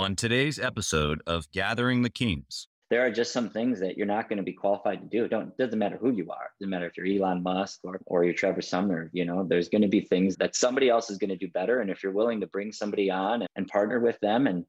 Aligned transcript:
On 0.00 0.16
today's 0.16 0.58
episode 0.58 1.20
of 1.26 1.50
Gathering 1.52 2.00
the 2.00 2.08
Kings, 2.08 2.68
there 2.88 3.04
are 3.04 3.10
just 3.10 3.34
some 3.34 3.50
things 3.50 3.80
that 3.80 3.98
you're 3.98 4.06
not 4.06 4.30
going 4.30 4.38
to 4.38 4.42
be 4.42 4.54
qualified 4.54 5.02
to 5.02 5.06
do. 5.06 5.26
It 5.26 5.28
don't 5.28 5.54
doesn't 5.58 5.78
matter 5.78 5.98
who 5.98 6.10
you 6.10 6.30
are. 6.30 6.44
It 6.44 6.58
doesn't 6.58 6.70
matter 6.70 6.86
if 6.86 6.96
you're 6.96 7.04
Elon 7.04 7.42
Musk 7.42 7.80
or 7.84 8.00
or 8.06 8.24
you're 8.24 8.32
Trevor 8.32 8.62
Sumner. 8.62 9.10
You 9.12 9.26
know, 9.26 9.44
there's 9.46 9.68
going 9.68 9.82
to 9.82 9.88
be 9.88 10.00
things 10.00 10.36
that 10.36 10.56
somebody 10.56 10.88
else 10.88 11.10
is 11.10 11.18
going 11.18 11.28
to 11.28 11.36
do 11.36 11.48
better. 11.48 11.80
And 11.80 11.90
if 11.90 12.02
you're 12.02 12.12
willing 12.12 12.40
to 12.40 12.46
bring 12.46 12.72
somebody 12.72 13.10
on 13.10 13.46
and 13.56 13.68
partner 13.68 14.00
with 14.00 14.18
them 14.20 14.46
and 14.46 14.64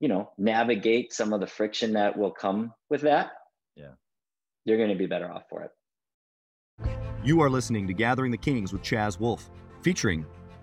you 0.00 0.08
know 0.08 0.32
navigate 0.38 1.12
some 1.12 1.32
of 1.32 1.38
the 1.38 1.46
friction 1.46 1.92
that 1.92 2.18
will 2.18 2.32
come 2.32 2.74
with 2.90 3.02
that, 3.02 3.30
yeah, 3.76 3.92
you're 4.64 4.78
going 4.78 4.90
to 4.90 4.96
be 4.96 5.06
better 5.06 5.30
off 5.30 5.44
for 5.48 5.62
it. 5.62 5.70
You 7.22 7.40
are 7.42 7.48
listening 7.48 7.86
to 7.86 7.94
Gathering 7.94 8.32
the 8.32 8.38
Kings 8.38 8.72
with 8.72 8.82
Chaz 8.82 9.20
Wolfe, 9.20 9.48
featuring 9.82 10.26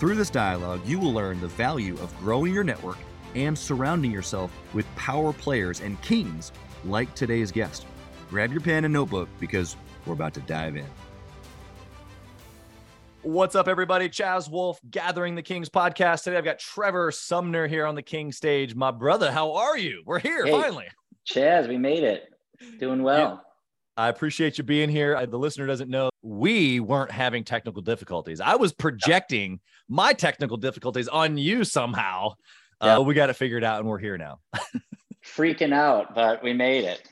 Through 0.00 0.14
this 0.14 0.30
dialogue, 0.30 0.80
you 0.86 0.98
will 0.98 1.12
learn 1.12 1.42
the 1.42 1.48
value 1.48 1.92
of 1.98 2.16
growing 2.20 2.54
your 2.54 2.64
network 2.64 2.96
and 3.34 3.56
surrounding 3.56 4.10
yourself 4.10 4.50
with 4.72 4.86
power 4.96 5.30
players 5.30 5.82
and 5.82 6.00
kings 6.00 6.52
like 6.86 7.14
today's 7.14 7.52
guest. 7.52 7.84
Grab 8.30 8.50
your 8.50 8.62
pen 8.62 8.86
and 8.86 8.94
notebook 8.94 9.28
because 9.38 9.76
we're 10.06 10.14
about 10.14 10.32
to 10.32 10.40
dive 10.40 10.76
in. 10.76 10.86
What's 13.20 13.54
up, 13.54 13.68
everybody? 13.68 14.08
Chaz 14.08 14.50
Wolfe, 14.50 14.80
Gathering 14.90 15.34
the 15.34 15.42
Kings 15.42 15.68
podcast. 15.68 16.24
Today 16.24 16.38
I've 16.38 16.44
got 16.46 16.58
Trevor 16.58 17.12
Sumner 17.12 17.66
here 17.66 17.84
on 17.84 17.94
the 17.94 18.00
King 18.00 18.32
stage. 18.32 18.74
My 18.74 18.90
brother, 18.90 19.30
how 19.30 19.52
are 19.52 19.76
you? 19.76 20.02
We're 20.06 20.18
here 20.18 20.46
hey, 20.46 20.50
finally. 20.50 20.86
Chaz, 21.26 21.68
we 21.68 21.76
made 21.76 22.04
it. 22.04 22.32
Doing 22.78 23.02
well. 23.02 23.44
I 24.00 24.08
appreciate 24.08 24.56
you 24.56 24.64
being 24.64 24.88
here. 24.88 25.26
The 25.26 25.38
listener 25.38 25.66
doesn't 25.66 25.90
know 25.90 26.08
we 26.22 26.80
weren't 26.80 27.10
having 27.10 27.44
technical 27.44 27.82
difficulties. 27.82 28.40
I 28.40 28.56
was 28.56 28.72
projecting 28.72 29.60
my 29.90 30.14
technical 30.14 30.56
difficulties 30.56 31.06
on 31.06 31.36
you 31.36 31.64
somehow. 31.64 32.32
Uh, 32.80 33.02
we 33.04 33.12
got 33.12 33.28
it 33.28 33.34
figured 33.34 33.62
out 33.62 33.78
and 33.80 33.86
we're 33.86 33.98
here 33.98 34.16
now. 34.16 34.40
Freaking 35.22 35.74
out, 35.74 36.14
but 36.14 36.42
we 36.42 36.54
made 36.54 36.84
it. 36.84 37.02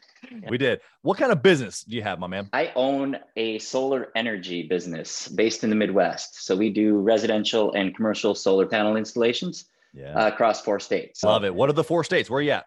We 0.48 0.56
did. 0.56 0.80
What 1.02 1.18
kind 1.18 1.30
of 1.30 1.42
business 1.42 1.84
do 1.84 1.94
you 1.94 2.02
have, 2.02 2.18
my 2.18 2.26
man? 2.26 2.48
I 2.54 2.72
own 2.74 3.18
a 3.36 3.58
solar 3.58 4.08
energy 4.16 4.62
business 4.62 5.28
based 5.28 5.64
in 5.64 5.68
the 5.68 5.76
Midwest. 5.76 6.42
So 6.46 6.56
we 6.56 6.70
do 6.70 6.96
residential 7.00 7.70
and 7.74 7.94
commercial 7.94 8.34
solar 8.34 8.64
panel 8.64 8.96
installations 8.96 9.66
yeah. 9.92 10.14
uh, 10.14 10.28
across 10.28 10.62
four 10.62 10.80
states. 10.80 11.22
Love 11.22 11.44
it. 11.44 11.54
What 11.54 11.68
are 11.68 11.74
the 11.74 11.84
four 11.84 12.02
states? 12.02 12.30
Where 12.30 12.38
are 12.38 12.42
you 12.42 12.52
at? 12.52 12.64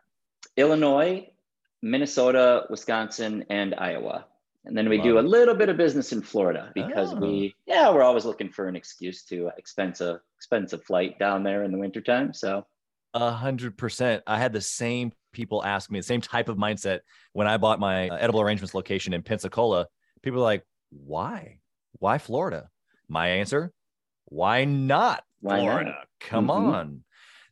Illinois, 0.58 1.28
Minnesota, 1.82 2.66
Wisconsin, 2.70 3.46
and 3.50 3.76
Iowa. 3.76 4.26
And 4.66 4.78
then 4.78 4.90
we 4.90 4.98
Love 4.98 5.06
do 5.06 5.20
a 5.20 5.22
little 5.22 5.56
bit 5.56 5.70
of 5.70 5.78
business 5.78 6.12
in 6.12 6.22
Florida 6.22 6.72
because 6.76 7.14
oh. 7.14 7.18
we, 7.18 7.56
yeah, 7.66 7.92
we're 7.92 8.04
always 8.04 8.26
looking 8.26 8.50
for 8.50 8.68
an 8.68 8.76
excuse 8.76 9.24
to 9.26 9.50
expense 9.58 10.02
a 10.02 10.22
expensive 10.38 10.84
flight 10.84 11.18
down 11.18 11.44
there 11.44 11.64
in 11.64 11.72
the 11.72 11.80
wintertime. 11.80 12.34
So 12.34 12.66
a 13.14 13.32
hundred 13.32 13.78
percent. 13.78 14.24
I 14.28 14.38
had 14.38 14.54
the 14.54 14.62
same 14.62 15.12
people 15.34 15.64
ask 15.64 15.90
me 15.90 16.00
the 16.00 16.04
same 16.04 16.22
type 16.22 16.48
of 16.48 16.58
mindset 16.58 17.00
when 17.34 17.48
I 17.48 17.58
bought 17.58 17.80
my 17.80 18.10
uh, 18.10 18.18
edible 18.18 18.42
arrangements 18.42 18.76
location 18.76 19.14
in 19.14 19.24
Pensacola. 19.24 19.88
People 20.22 20.42
are 20.42 20.44
like, 20.44 20.64
why? 20.92 21.58
Why 22.00 22.20
Florida? 22.20 22.70
My 23.08 23.28
answer, 23.28 23.74
why 24.26 24.66
not 24.66 25.24
why 25.42 25.60
Florida? 25.60 25.90
Not? 25.92 26.08
Come 26.20 26.48
mm-hmm. 26.48 26.70
on. 26.70 27.04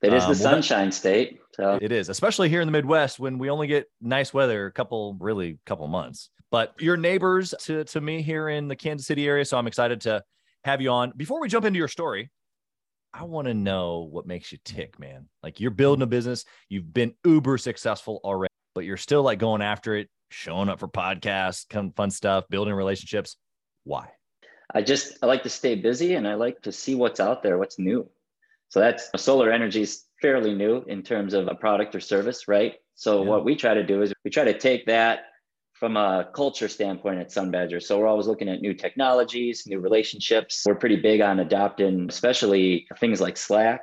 It 0.01 0.13
is 0.13 0.23
the 0.23 0.29
um, 0.29 0.35
sunshine 0.35 0.85
well, 0.85 0.91
state. 0.91 1.38
So 1.59 1.77
it 1.81 1.91
is, 1.91 2.07
especially 2.07 2.47
here 2.47 2.61
in 2.61 2.67
the 2.67 2.71
Midwest 2.71 3.19
when 3.19 3.37
we 3.37 3.49
only 3.49 3.67
get 3.67 3.91
nice 3.99 4.33
weather 4.33 4.67
a 4.67 4.71
couple, 4.71 5.17
really 5.19 5.59
couple 5.65 5.85
months. 5.87 6.29
But 6.51 6.73
you're 6.79 6.95
neighbors 6.95 7.53
to, 7.63 7.83
to 7.83 7.99
me 7.99 8.21
here 8.21 8.47
in 8.47 8.69
the 8.69 8.77
Kansas 8.77 9.05
City 9.05 9.27
area. 9.27 9.43
So 9.43 9.57
I'm 9.57 9.67
excited 9.67 9.99
to 10.01 10.23
have 10.63 10.81
you 10.81 10.89
on. 10.89 11.11
Before 11.17 11.41
we 11.41 11.49
jump 11.49 11.65
into 11.65 11.77
your 11.77 11.89
story, 11.89 12.31
I 13.13 13.23
want 13.23 13.47
to 13.47 13.53
know 13.53 14.07
what 14.09 14.25
makes 14.25 14.53
you 14.53 14.57
tick, 14.63 14.99
man. 14.99 15.27
Like 15.43 15.59
you're 15.59 15.71
building 15.71 16.01
a 16.01 16.07
business, 16.07 16.45
you've 16.69 16.93
been 16.93 17.13
uber 17.25 17.57
successful 17.57 18.21
already, 18.23 18.53
but 18.73 18.85
you're 18.85 18.95
still 18.95 19.23
like 19.23 19.39
going 19.39 19.61
after 19.61 19.95
it, 19.95 20.09
showing 20.31 20.69
up 20.69 20.79
for 20.79 20.87
podcasts, 20.87 21.65
fun 21.93 22.09
stuff, 22.09 22.45
building 22.49 22.73
relationships. 22.73 23.35
Why? 23.83 24.07
I 24.73 24.81
just 24.81 25.17
I 25.21 25.25
like 25.25 25.43
to 25.43 25.49
stay 25.49 25.75
busy 25.75 26.13
and 26.13 26.25
I 26.25 26.35
like 26.35 26.61
to 26.61 26.71
see 26.71 26.95
what's 26.95 27.19
out 27.19 27.43
there, 27.43 27.57
what's 27.57 27.79
new. 27.79 28.09
So 28.69 28.79
that's 28.79 29.09
solar 29.17 29.51
energy 29.51 29.81
is 29.81 30.05
fairly 30.21 30.53
new 30.53 30.83
in 30.87 31.03
terms 31.03 31.33
of 31.33 31.47
a 31.47 31.55
product 31.55 31.95
or 31.95 31.99
service, 31.99 32.47
right? 32.47 32.75
So 32.95 33.23
yeah. 33.23 33.29
what 33.29 33.45
we 33.45 33.55
try 33.55 33.73
to 33.73 33.83
do 33.83 34.01
is 34.01 34.13
we 34.23 34.31
try 34.31 34.43
to 34.43 34.57
take 34.57 34.85
that 34.87 35.21
from 35.73 35.95
a 35.95 36.29
culture 36.35 36.67
standpoint 36.67 37.19
at 37.19 37.31
Sun 37.31 37.51
Badger. 37.51 37.79
So 37.79 37.99
we're 37.99 38.07
always 38.07 38.27
looking 38.27 38.49
at 38.49 38.59
new 38.59 38.73
technologies, 38.73 39.63
new 39.65 39.79
relationships. 39.79 40.63
We're 40.65 40.75
pretty 40.75 40.97
big 40.97 41.21
on 41.21 41.39
adopting, 41.39 42.07
especially 42.09 42.85
things 42.99 43.21
like 43.21 43.37
Slack. 43.37 43.81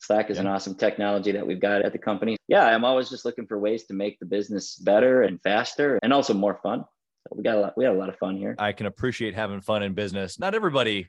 Slack 0.00 0.28
is 0.28 0.36
yeah. 0.36 0.42
an 0.42 0.46
awesome 0.48 0.74
technology 0.74 1.32
that 1.32 1.46
we've 1.46 1.60
got 1.60 1.82
at 1.82 1.92
the 1.92 1.98
company. 1.98 2.36
Yeah, 2.48 2.64
I'm 2.64 2.84
always 2.84 3.08
just 3.08 3.24
looking 3.24 3.46
for 3.46 3.58
ways 3.58 3.84
to 3.84 3.94
make 3.94 4.18
the 4.18 4.26
business 4.26 4.76
better 4.76 5.22
and 5.22 5.40
faster 5.42 6.00
and 6.02 6.12
also 6.12 6.34
more 6.34 6.58
fun. 6.62 6.84
So 7.28 7.36
we 7.36 7.44
got 7.44 7.56
a 7.56 7.60
lot, 7.60 7.74
we 7.76 7.84
had 7.84 7.94
a 7.94 7.98
lot 7.98 8.08
of 8.08 8.16
fun 8.18 8.36
here. 8.36 8.56
I 8.58 8.72
can 8.72 8.86
appreciate 8.86 9.34
having 9.34 9.60
fun 9.60 9.82
in 9.84 9.94
business. 9.94 10.38
Not 10.38 10.54
everybody 10.54 11.08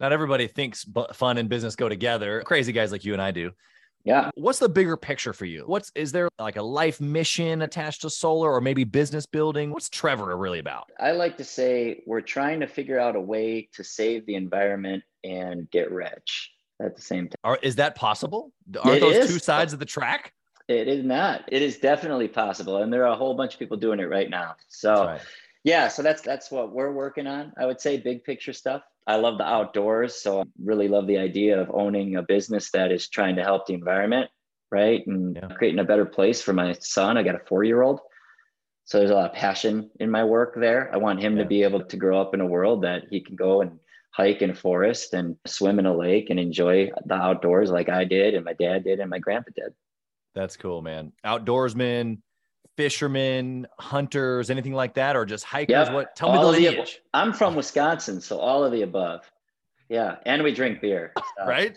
not 0.00 0.12
everybody 0.12 0.48
thinks 0.48 0.84
fun 1.12 1.38
and 1.38 1.48
business 1.48 1.76
go 1.76 1.88
together. 1.88 2.42
Crazy 2.44 2.72
guys 2.72 2.90
like 2.90 3.04
you 3.04 3.12
and 3.12 3.22
I 3.22 3.30
do. 3.30 3.52
Yeah. 4.04 4.30
What's 4.34 4.58
the 4.58 4.68
bigger 4.68 4.96
picture 4.96 5.32
for 5.32 5.44
you? 5.44 5.64
What's 5.66 5.92
is 5.94 6.12
there 6.12 6.28
like 6.38 6.56
a 6.56 6.62
life 6.62 7.00
mission 7.00 7.62
attached 7.62 8.02
to 8.02 8.10
solar 8.10 8.50
or 8.50 8.60
maybe 8.60 8.84
business 8.84 9.26
building? 9.26 9.70
What's 9.70 9.88
Trevor 9.88 10.36
really 10.36 10.58
about? 10.58 10.90
I 10.98 11.12
like 11.12 11.36
to 11.36 11.44
say 11.44 12.02
we're 12.06 12.20
trying 12.20 12.60
to 12.60 12.66
figure 12.66 12.98
out 12.98 13.16
a 13.16 13.20
way 13.20 13.68
to 13.74 13.84
save 13.84 14.26
the 14.26 14.34
environment 14.34 15.04
and 15.22 15.70
get 15.70 15.92
rich 15.92 16.52
at 16.80 16.96
the 16.96 17.02
same 17.02 17.28
time. 17.28 17.36
Are, 17.44 17.58
is 17.62 17.76
that 17.76 17.94
possible? 17.94 18.52
Are 18.82 18.98
those 18.98 19.16
is. 19.16 19.30
two 19.30 19.38
sides 19.38 19.72
of 19.72 19.78
the 19.78 19.84
track? 19.84 20.32
It 20.68 20.88
is 20.88 21.04
not. 21.04 21.44
It 21.48 21.62
is 21.62 21.78
definitely 21.78 22.28
possible. 22.28 22.78
And 22.78 22.92
there 22.92 23.06
are 23.06 23.12
a 23.12 23.16
whole 23.16 23.34
bunch 23.34 23.54
of 23.54 23.58
people 23.58 23.76
doing 23.76 24.00
it 24.00 24.08
right 24.08 24.30
now. 24.30 24.56
So 24.68 25.06
right. 25.06 25.20
yeah, 25.64 25.88
so 25.88 26.02
that's 26.02 26.22
that's 26.22 26.50
what 26.50 26.72
we're 26.72 26.92
working 26.92 27.26
on. 27.26 27.52
I 27.58 27.66
would 27.66 27.80
say 27.80 27.98
big 27.98 28.24
picture 28.24 28.52
stuff. 28.52 28.82
I 29.06 29.16
love 29.16 29.38
the 29.38 29.46
outdoors. 29.46 30.20
So 30.22 30.40
I 30.40 30.44
really 30.62 30.88
love 30.88 31.06
the 31.06 31.18
idea 31.18 31.60
of 31.60 31.70
owning 31.72 32.16
a 32.16 32.22
business 32.22 32.70
that 32.70 32.92
is 32.92 33.08
trying 33.08 33.36
to 33.36 33.42
help 33.42 33.66
the 33.66 33.74
environment, 33.74 34.30
right? 34.70 35.04
And 35.06 35.36
yeah. 35.36 35.48
creating 35.48 35.80
a 35.80 35.84
better 35.84 36.06
place 36.06 36.40
for 36.40 36.52
my 36.52 36.72
son. 36.80 37.16
I 37.16 37.22
got 37.22 37.34
a 37.34 37.44
four 37.46 37.64
year 37.64 37.82
old. 37.82 38.00
So 38.84 38.98
there's 38.98 39.10
a 39.10 39.14
lot 39.14 39.30
of 39.30 39.36
passion 39.36 39.90
in 40.00 40.10
my 40.10 40.24
work 40.24 40.54
there. 40.56 40.90
I 40.92 40.98
want 40.98 41.20
him 41.20 41.36
yeah. 41.36 41.42
to 41.42 41.48
be 41.48 41.62
able 41.62 41.84
to 41.84 41.96
grow 41.96 42.20
up 42.20 42.34
in 42.34 42.40
a 42.40 42.46
world 42.46 42.82
that 42.82 43.04
he 43.10 43.20
can 43.20 43.36
go 43.36 43.60
and 43.60 43.78
hike 44.12 44.42
in 44.42 44.50
a 44.50 44.54
forest 44.54 45.14
and 45.14 45.36
swim 45.46 45.78
in 45.78 45.86
a 45.86 45.96
lake 45.96 46.28
and 46.30 46.38
enjoy 46.38 46.90
the 47.06 47.14
outdoors 47.14 47.70
like 47.70 47.88
I 47.88 48.04
did 48.04 48.34
and 48.34 48.44
my 48.44 48.52
dad 48.52 48.84
did 48.84 49.00
and 49.00 49.10
my 49.10 49.18
grandpa 49.18 49.50
did. 49.56 49.72
That's 50.34 50.56
cool, 50.56 50.82
man. 50.82 51.12
Outdoorsmen, 51.24 52.18
fishermen, 52.76 53.66
hunters, 53.78 54.50
anything 54.50 54.72
like 54.72 54.94
that, 54.94 55.16
or 55.16 55.24
just 55.24 55.44
hikers? 55.44 55.88
Yep. 55.88 55.92
What? 55.92 56.16
Tell 56.16 56.30
all 56.30 56.52
me 56.52 56.64
the 56.64 56.70
lineage. 56.70 56.94
The, 56.94 57.18
I'm 57.18 57.32
from 57.32 57.54
Wisconsin, 57.54 58.20
so 58.20 58.38
all 58.38 58.64
of 58.64 58.72
the 58.72 58.82
above. 58.82 59.30
Yeah, 59.88 60.16
and 60.24 60.42
we 60.42 60.52
drink 60.54 60.80
beer. 60.80 61.12
So. 61.16 61.46
right? 61.46 61.76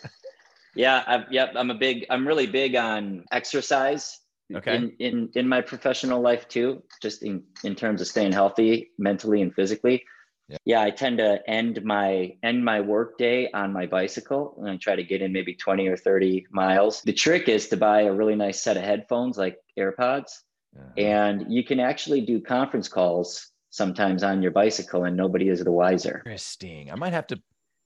Yeah. 0.75 1.03
I've, 1.05 1.31
yep. 1.31 1.53
I'm 1.55 1.71
a 1.71 1.75
big. 1.75 2.05
I'm 2.09 2.27
really 2.27 2.47
big 2.47 2.75
on 2.75 3.25
exercise. 3.31 4.19
Okay. 4.53 4.75
In 4.75 4.91
in 4.99 5.29
in 5.35 5.49
my 5.49 5.61
professional 5.61 6.21
life 6.21 6.47
too, 6.47 6.83
just 7.01 7.23
in 7.23 7.43
in 7.63 7.75
terms 7.75 8.01
of 8.01 8.07
staying 8.07 8.31
healthy 8.31 8.91
mentally 8.97 9.41
and 9.41 9.53
physically. 9.53 10.03
Yeah. 10.47 10.57
yeah, 10.63 10.81
I 10.83 10.91
tend 10.91 11.17
to 11.17 11.39
end 11.49 11.83
my 11.83 12.37
end 12.43 12.63
my 12.63 12.79
work 12.79 13.17
day 13.17 13.49
on 13.51 13.73
my 13.73 13.87
bicycle 13.87 14.55
and 14.59 14.69
I 14.69 14.77
try 14.77 14.95
to 14.95 15.03
get 15.03 15.23
in 15.23 15.33
maybe 15.33 15.55
20 15.55 15.87
or 15.87 15.97
30 15.97 16.45
miles. 16.51 17.01
The 17.01 17.13
trick 17.13 17.49
is 17.49 17.67
to 17.69 17.77
buy 17.77 18.01
a 18.01 18.13
really 18.13 18.35
nice 18.35 18.61
set 18.61 18.77
of 18.77 18.83
headphones 18.83 19.39
like 19.39 19.57
AirPods 19.75 20.43
uh-huh. 20.75 20.89
And 20.97 21.51
you 21.53 21.63
can 21.63 21.79
actually 21.79 22.21
do 22.21 22.41
conference 22.41 22.87
calls 22.87 23.51
sometimes 23.69 24.23
on 24.23 24.41
your 24.41 24.51
bicycle 24.51 25.03
and 25.03 25.17
nobody 25.17 25.49
is 25.49 25.63
the 25.63 25.71
wiser. 25.71 26.23
Interesting. 26.25 26.91
I 26.91 26.95
might 26.95 27.13
have 27.13 27.27
to 27.27 27.41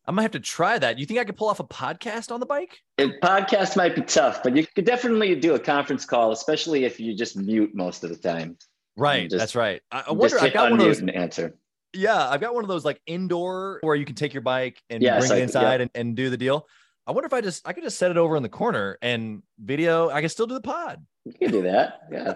I 0.05 0.11
might 0.11 0.23
have 0.23 0.31
to 0.31 0.39
try 0.39 0.79
that. 0.79 0.97
You 0.97 1.05
think 1.05 1.19
I 1.19 1.23
could 1.23 1.37
pull 1.37 1.49
off 1.49 1.59
a 1.59 1.63
podcast 1.63 2.31
on 2.31 2.39
the 2.39 2.45
bike? 2.45 2.79
A 2.97 3.09
podcast 3.21 3.75
might 3.75 3.95
be 3.95 4.01
tough, 4.01 4.41
but 4.41 4.55
you 4.55 4.65
could 4.65 4.85
definitely 4.85 5.35
do 5.35 5.53
a 5.53 5.59
conference 5.59 6.03
call, 6.03 6.31
especially 6.31 6.83
if 6.83 6.99
you 6.99 7.15
just 7.15 7.37
mute 7.37 7.75
most 7.75 8.03
of 8.03 8.09
the 8.09 8.15
time. 8.15 8.57
Right. 8.97 9.29
Just, 9.29 9.39
that's 9.39 9.55
right. 9.55 9.81
I, 9.91 10.05
I 10.07 10.11
wonder. 10.13 10.39
I 10.39 10.49
got 10.49 10.71
one 10.71 10.79
of 10.79 10.85
those. 10.85 11.03
answer. 11.13 11.55
Yeah, 11.93 12.27
I've 12.27 12.41
got 12.41 12.55
one 12.55 12.63
of 12.63 12.67
those 12.67 12.85
like 12.85 12.99
indoor 13.05 13.79
where 13.81 13.95
you 13.95 14.05
can 14.05 14.15
take 14.15 14.33
your 14.33 14.41
bike 14.41 14.81
and 14.89 15.03
yeah, 15.03 15.19
bring 15.19 15.29
like, 15.29 15.39
it 15.39 15.43
inside 15.43 15.75
yeah. 15.75 15.81
and, 15.81 15.91
and 15.93 16.15
do 16.15 16.31
the 16.31 16.37
deal. 16.37 16.67
I 17.05 17.11
wonder 17.11 17.27
if 17.27 17.33
I 17.33 17.41
just 17.41 17.67
I 17.67 17.73
could 17.73 17.83
just 17.83 17.99
set 17.99 18.09
it 18.09 18.17
over 18.17 18.35
in 18.35 18.41
the 18.41 18.49
corner 18.49 18.97
and 19.03 19.43
video. 19.59 20.09
I 20.09 20.21
can 20.21 20.29
still 20.29 20.47
do 20.47 20.55
the 20.55 20.61
pod. 20.61 21.05
You 21.25 21.33
can 21.33 21.51
do 21.51 21.61
that. 21.63 22.01
Yeah. 22.11 22.35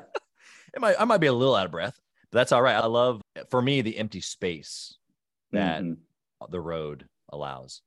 It 0.73 0.81
might, 0.81 0.95
I 0.99 1.05
might 1.05 1.19
be 1.19 1.27
a 1.27 1.33
little 1.33 1.55
out 1.55 1.65
of 1.65 1.71
breath, 1.71 1.99
but 2.31 2.39
that's 2.39 2.51
all 2.51 2.61
right. 2.61 2.75
I 2.75 2.85
love, 2.85 3.21
for 3.49 3.61
me, 3.61 3.81
the 3.81 3.97
empty 3.97 4.21
space 4.21 4.97
that 5.51 5.83
mm-hmm. 5.83 6.51
the 6.51 6.61
road 6.61 7.07
allows. 7.29 7.81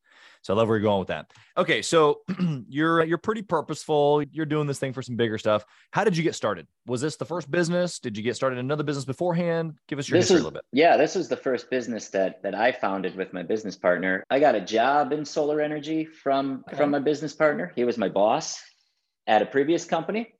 So 0.46 0.54
I 0.54 0.56
love 0.56 0.68
where 0.68 0.78
you're 0.78 0.84
going 0.84 1.00
with 1.00 1.08
that. 1.08 1.32
Okay, 1.56 1.82
so 1.82 2.20
you're 2.68 3.02
you're 3.04 3.18
pretty 3.18 3.42
purposeful. 3.42 4.22
You're 4.30 4.46
doing 4.46 4.68
this 4.68 4.78
thing 4.78 4.92
for 4.92 5.02
some 5.02 5.16
bigger 5.16 5.38
stuff. 5.38 5.64
How 5.90 6.04
did 6.04 6.16
you 6.16 6.22
get 6.22 6.36
started? 6.36 6.68
Was 6.86 7.00
this 7.00 7.16
the 7.16 7.24
first 7.24 7.50
business? 7.50 7.98
Did 7.98 8.16
you 8.16 8.22
get 8.22 8.36
started 8.36 8.60
in 8.60 8.64
another 8.64 8.84
business 8.84 9.04
beforehand? 9.04 9.74
Give 9.88 9.98
us 9.98 10.08
your 10.08 10.18
this 10.18 10.28
history 10.28 10.34
was, 10.36 10.42
a 10.42 10.44
little 10.44 10.56
bit. 10.58 10.64
Yeah, 10.72 10.96
this 10.96 11.16
was 11.16 11.28
the 11.28 11.36
first 11.36 11.68
business 11.68 12.10
that 12.10 12.44
that 12.44 12.54
I 12.54 12.70
founded 12.70 13.16
with 13.16 13.32
my 13.32 13.42
business 13.42 13.74
partner. 13.74 14.22
I 14.30 14.38
got 14.38 14.54
a 14.54 14.60
job 14.60 15.12
in 15.12 15.24
solar 15.24 15.60
energy 15.60 16.04
from 16.04 16.64
okay. 16.68 16.76
from 16.76 16.92
my 16.92 17.00
business 17.00 17.32
partner. 17.32 17.72
He 17.74 17.82
was 17.82 17.98
my 17.98 18.08
boss 18.08 18.62
at 19.26 19.42
a 19.42 19.46
previous 19.46 19.84
company. 19.84 20.35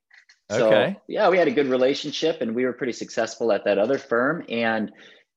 So, 0.49 0.67
okay. 0.67 0.97
yeah, 1.07 1.29
we 1.29 1.37
had 1.37 1.47
a 1.47 1.51
good 1.51 1.67
relationship 1.67 2.41
and 2.41 2.55
we 2.55 2.65
were 2.65 2.73
pretty 2.73 2.93
successful 2.93 3.51
at 3.51 3.65
that 3.65 3.77
other 3.77 3.97
firm 3.97 4.45
and 4.47 4.91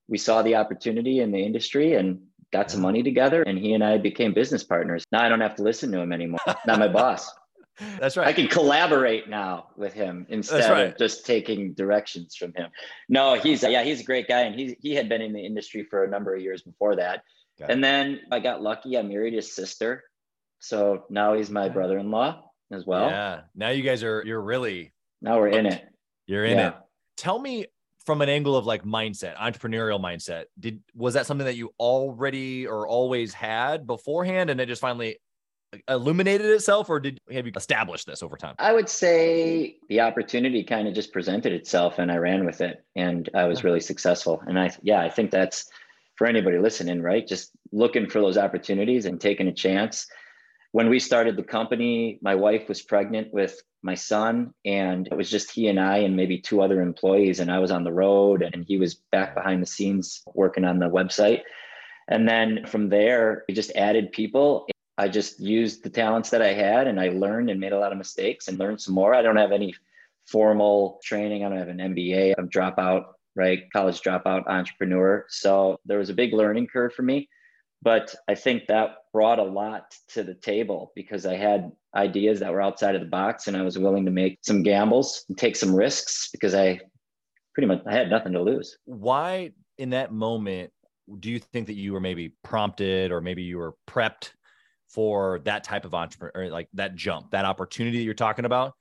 we 0.08 0.18
saw 0.18 0.42
the 0.42 0.56
opportunity 0.56 1.20
in 1.20 1.32
the 1.32 1.42
industry 1.42 1.94
and 1.94 2.20
got 2.52 2.70
some 2.70 2.80
money 2.80 3.02
together 3.02 3.42
and 3.42 3.58
he 3.58 3.74
and 3.74 3.82
I 3.82 3.98
became 3.98 4.34
business 4.34 4.62
partners. 4.62 5.04
Now 5.10 5.24
I 5.24 5.28
don't 5.28 5.40
have 5.40 5.56
to 5.56 5.62
listen 5.62 5.90
to 5.92 5.98
him 5.98 6.12
anymore. 6.12 6.40
Not 6.66 6.78
my 6.78 6.88
boss. 6.88 7.28
That's 7.98 8.16
right. 8.16 8.26
I 8.26 8.32
can 8.32 8.46
collaborate 8.46 9.28
now 9.28 9.68
with 9.76 9.94
him 9.94 10.26
instead 10.28 10.70
right. 10.70 10.86
of 10.88 10.98
just 10.98 11.24
taking 11.24 11.72
directions 11.74 12.36
from 12.36 12.52
him. 12.54 12.70
No, 13.08 13.34
he's 13.34 13.62
yeah, 13.62 13.82
he's 13.82 14.00
a 14.00 14.04
great 14.04 14.28
guy, 14.28 14.42
and 14.42 14.54
he 14.54 14.76
he 14.80 14.94
had 14.94 15.08
been 15.08 15.22
in 15.22 15.32
the 15.32 15.44
industry 15.44 15.86
for 15.88 16.04
a 16.04 16.08
number 16.08 16.34
of 16.34 16.42
years 16.42 16.62
before 16.62 16.96
that. 16.96 17.22
and 17.58 17.82
then 17.82 18.20
I 18.30 18.40
got 18.40 18.62
lucky. 18.62 18.98
I 18.98 19.02
married 19.02 19.32
his 19.32 19.54
sister, 19.54 20.04
so 20.58 21.04
now 21.08 21.34
he's 21.34 21.50
my 21.50 21.68
brother-in-law 21.68 22.42
as 22.70 22.84
well. 22.84 23.08
Yeah. 23.08 23.40
Now 23.54 23.70
you 23.70 23.82
guys 23.82 24.02
are 24.02 24.22
you're 24.26 24.42
really 24.42 24.92
now 25.20 25.38
we're 25.38 25.48
in 25.48 25.66
it. 25.66 25.84
You're 26.26 26.44
in 26.44 26.58
yeah. 26.58 26.68
it. 26.68 26.74
Tell 27.16 27.38
me 27.38 27.66
from 28.06 28.22
an 28.22 28.28
angle 28.28 28.56
of 28.56 28.66
like 28.66 28.84
mindset, 28.84 29.36
entrepreneurial 29.36 30.00
mindset, 30.00 30.44
did 30.58 30.82
was 30.94 31.14
that 31.14 31.26
something 31.26 31.44
that 31.44 31.56
you 31.56 31.72
already 31.78 32.66
or 32.66 32.86
always 32.86 33.34
had 33.34 33.86
beforehand 33.86 34.50
and 34.50 34.60
it 34.60 34.66
just 34.66 34.80
finally 34.80 35.18
illuminated 35.88 36.46
itself 36.46 36.90
or 36.90 36.98
did 36.98 37.20
have 37.30 37.46
you 37.46 37.52
established 37.56 38.06
this 38.06 38.22
over 38.22 38.36
time? 38.36 38.54
I 38.58 38.72
would 38.72 38.88
say 38.88 39.76
the 39.88 40.00
opportunity 40.00 40.64
kind 40.64 40.88
of 40.88 40.94
just 40.94 41.12
presented 41.12 41.52
itself 41.52 41.98
and 41.98 42.10
I 42.10 42.16
ran 42.16 42.44
with 42.44 42.60
it 42.60 42.84
and 42.96 43.28
I 43.34 43.44
was 43.44 43.62
really 43.62 43.80
successful. 43.80 44.42
And 44.46 44.58
I 44.58 44.74
yeah, 44.82 45.00
I 45.00 45.08
think 45.08 45.30
that's 45.30 45.68
for 46.16 46.26
anybody 46.26 46.58
listening, 46.58 47.02
right? 47.02 47.26
Just 47.26 47.52
looking 47.72 48.08
for 48.08 48.20
those 48.20 48.36
opportunities 48.36 49.06
and 49.06 49.20
taking 49.20 49.48
a 49.48 49.52
chance. 49.52 50.06
When 50.72 50.88
we 50.88 51.00
started 51.00 51.36
the 51.36 51.42
company, 51.42 52.18
my 52.22 52.34
wife 52.34 52.68
was 52.68 52.80
pregnant 52.80 53.32
with 53.32 53.60
my 53.82 53.94
son 53.94 54.54
and 54.64 55.06
it 55.08 55.16
was 55.16 55.30
just 55.30 55.50
he 55.50 55.68
and 55.68 55.80
I 55.80 55.98
and 55.98 56.14
maybe 56.14 56.38
two 56.38 56.60
other 56.60 56.80
employees 56.80 57.40
and 57.40 57.50
I 57.50 57.58
was 57.58 57.70
on 57.70 57.82
the 57.82 57.92
road 57.92 58.42
and 58.42 58.64
he 58.64 58.76
was 58.76 58.94
back 58.94 59.34
behind 59.34 59.62
the 59.62 59.66
scenes 59.66 60.22
working 60.34 60.64
on 60.64 60.78
the 60.78 60.88
website. 60.88 61.42
And 62.08 62.28
then 62.28 62.66
from 62.66 62.88
there, 62.88 63.44
we 63.48 63.54
just 63.54 63.72
added 63.74 64.12
people. 64.12 64.68
I 64.98 65.08
just 65.08 65.40
used 65.40 65.82
the 65.82 65.90
talents 65.90 66.30
that 66.30 66.42
I 66.42 66.52
had 66.52 66.86
and 66.86 67.00
I 67.00 67.08
learned 67.08 67.50
and 67.50 67.58
made 67.58 67.72
a 67.72 67.78
lot 67.78 67.92
of 67.92 67.98
mistakes 67.98 68.48
and 68.48 68.58
learned 68.58 68.80
some 68.80 68.94
more. 68.94 69.14
I 69.14 69.22
don't 69.22 69.36
have 69.36 69.52
any 69.52 69.74
formal 70.26 71.00
training. 71.02 71.44
I 71.44 71.48
don't 71.48 71.58
have 71.58 71.68
an 71.68 71.78
MBA. 71.78 72.34
I'm 72.38 72.48
dropout, 72.48 73.04
right? 73.34 73.62
College 73.72 74.02
dropout 74.02 74.46
entrepreneur. 74.46 75.24
So 75.28 75.80
there 75.84 75.98
was 75.98 76.10
a 76.10 76.14
big 76.14 76.32
learning 76.32 76.68
curve 76.68 76.92
for 76.92 77.02
me. 77.02 77.28
But 77.82 78.14
I 78.28 78.34
think 78.34 78.66
that 78.66 78.96
brought 79.12 79.38
a 79.38 79.44
lot 79.44 79.94
to 80.08 80.22
the 80.22 80.34
table 80.34 80.92
because 80.94 81.24
I 81.24 81.36
had 81.36 81.72
ideas 81.94 82.40
that 82.40 82.52
were 82.52 82.60
outside 82.60 82.94
of 82.94 83.00
the 83.00 83.06
box 83.06 83.48
and 83.48 83.56
I 83.56 83.62
was 83.62 83.78
willing 83.78 84.04
to 84.04 84.10
make 84.10 84.38
some 84.42 84.62
gambles 84.62 85.24
and 85.28 85.36
take 85.36 85.56
some 85.56 85.74
risks 85.74 86.28
because 86.30 86.54
I 86.54 86.80
pretty 87.54 87.66
much 87.66 87.82
I 87.86 87.92
had 87.92 88.10
nothing 88.10 88.32
to 88.32 88.42
lose. 88.42 88.76
Why 88.84 89.52
in 89.78 89.90
that 89.90 90.12
moment 90.12 90.72
do 91.18 91.30
you 91.30 91.38
think 91.38 91.66
that 91.66 91.74
you 91.74 91.92
were 91.92 92.00
maybe 92.00 92.34
prompted 92.44 93.10
or 93.10 93.20
maybe 93.20 93.42
you 93.42 93.58
were 93.58 93.74
prepped 93.88 94.30
for 94.88 95.40
that 95.44 95.64
type 95.64 95.84
of 95.84 95.94
entrepreneur 95.94 96.50
like 96.50 96.68
that 96.74 96.94
jump, 96.94 97.30
that 97.30 97.44
opportunity 97.44 97.98
that 97.98 98.04
you're 98.04 98.14
talking 98.14 98.44
about? 98.44 98.74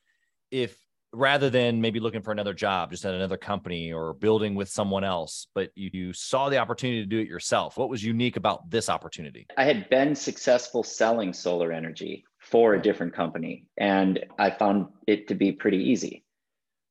If 0.52 0.78
rather 1.12 1.50
than 1.50 1.82
maybe 1.82 2.00
looking 2.00 2.22
for 2.22 2.32
another 2.32 2.54
job 2.54 2.92
just 2.92 3.06
at 3.06 3.14
another 3.14 3.38
company 3.38 3.92
or 3.92 4.14
building 4.14 4.56
with 4.56 4.70
someone 4.70 5.04
else 5.04 5.48
but 5.56 5.72
you, 5.76 5.90
you, 5.92 6.14
saw 6.14 6.50
the 6.50 6.58
opportunity 6.58 7.02
to 7.02 7.08
do 7.08 7.20
it 7.20 7.28
yourself. 7.28 7.78
What 7.78 7.90
was 7.90 8.04
unique 8.04 8.38
about 8.38 8.70
this 8.70 8.90
opportunity? 8.90 9.48
I 9.58 9.64
had 9.64 9.90
been 9.90 10.16
successful 10.16 10.84
selling 10.84 11.34
solar 11.34 11.72
energy 11.72 12.26
for 12.38 12.74
a 12.74 12.82
different 12.82 13.14
company 13.14 13.66
and 13.78 14.26
i 14.38 14.50
found 14.50 14.88
it 15.08 15.28
to 15.30 15.36
be 15.36 15.52
pretty 15.52 15.90
easy. 15.90 16.24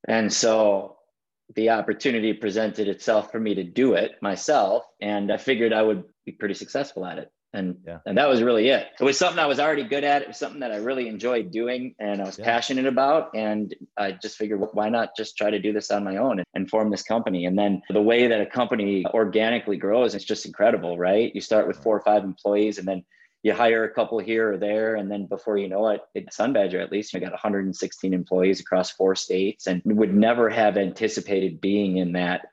And 0.07 0.31
so 0.31 0.97
the 1.55 1.69
opportunity 1.69 2.33
presented 2.33 2.87
itself 2.87 3.31
for 3.31 3.39
me 3.39 3.55
to 3.55 3.63
do 3.63 3.93
it 3.93 4.11
myself 4.21 4.85
and 5.01 5.31
i 5.31 5.37
figured 5.37 5.73
i 5.73 5.81
would 5.81 6.03
be 6.25 6.31
pretty 6.31 6.53
successful 6.53 7.05
at 7.05 7.17
it 7.17 7.31
and 7.53 7.77
yeah. 7.85 7.99
and 8.05 8.17
that 8.17 8.27
was 8.27 8.41
really 8.41 8.69
it. 8.69 8.87
It 8.99 9.03
was 9.03 9.17
something 9.17 9.39
i 9.39 9.45
was 9.45 9.59
already 9.59 9.83
good 9.83 10.03
at. 10.03 10.21
It 10.21 10.27
was 10.27 10.37
something 10.37 10.59
that 10.59 10.71
i 10.71 10.77
really 10.77 11.07
enjoyed 11.07 11.51
doing 11.51 11.95
and 11.99 12.21
i 12.21 12.25
was 12.25 12.37
yeah. 12.37 12.45
passionate 12.45 12.85
about. 12.85 13.31
And 13.33 13.73
i 13.97 14.11
just 14.11 14.37
figured 14.37 14.59
well, 14.59 14.69
why 14.73 14.89
not 14.89 15.15
just 15.17 15.37
try 15.37 15.49
to 15.49 15.59
do 15.59 15.73
this 15.73 15.91
on 15.91 16.03
my 16.03 16.17
own 16.17 16.39
and, 16.39 16.47
and, 16.53 16.69
form 16.69 16.91
this 16.91 17.03
company? 17.03 17.45
And 17.45 17.57
then 17.57 17.81
the 17.89 18.01
way 18.01 18.27
that 18.27 18.41
a 18.41 18.45
company 18.45 19.05
organically 19.07 19.77
grows 19.77 20.15
it's 20.15 20.25
just 20.25 20.45
incredible 20.45 20.97
right? 20.97 21.33
You 21.33 21.41
start 21.41 21.67
with 21.67 21.77
four 21.77 21.97
or 21.97 22.01
five 22.01 22.23
employees 22.23 22.77
and 22.77 22.87
then 22.87 23.03
you 23.41 23.53
hire 23.53 23.85
a 23.85 23.89
couple 23.89 24.19
here 24.19 24.53
or 24.53 24.57
there. 24.57 24.95
And 24.95 25.09
then 25.09 25.25
before 25.25 25.57
you 25.57 25.69
know 25.69 25.87
it 25.87 26.01
at 26.15 26.33
sun 26.33 26.53
badger 26.53 26.79
at 26.79 26.91
least. 26.91 27.13
You 27.13 27.19
got 27.19 27.31
116 27.31 28.13
employees 28.13 28.59
across 28.59 28.91
four 28.91 29.15
states 29.15 29.67
and 29.67 29.81
would 29.85 30.13
never 30.13 30.49
have 30.49 30.77
anticipated 30.77 31.61
being 31.61 31.97
in 31.97 32.13
that 32.13 32.47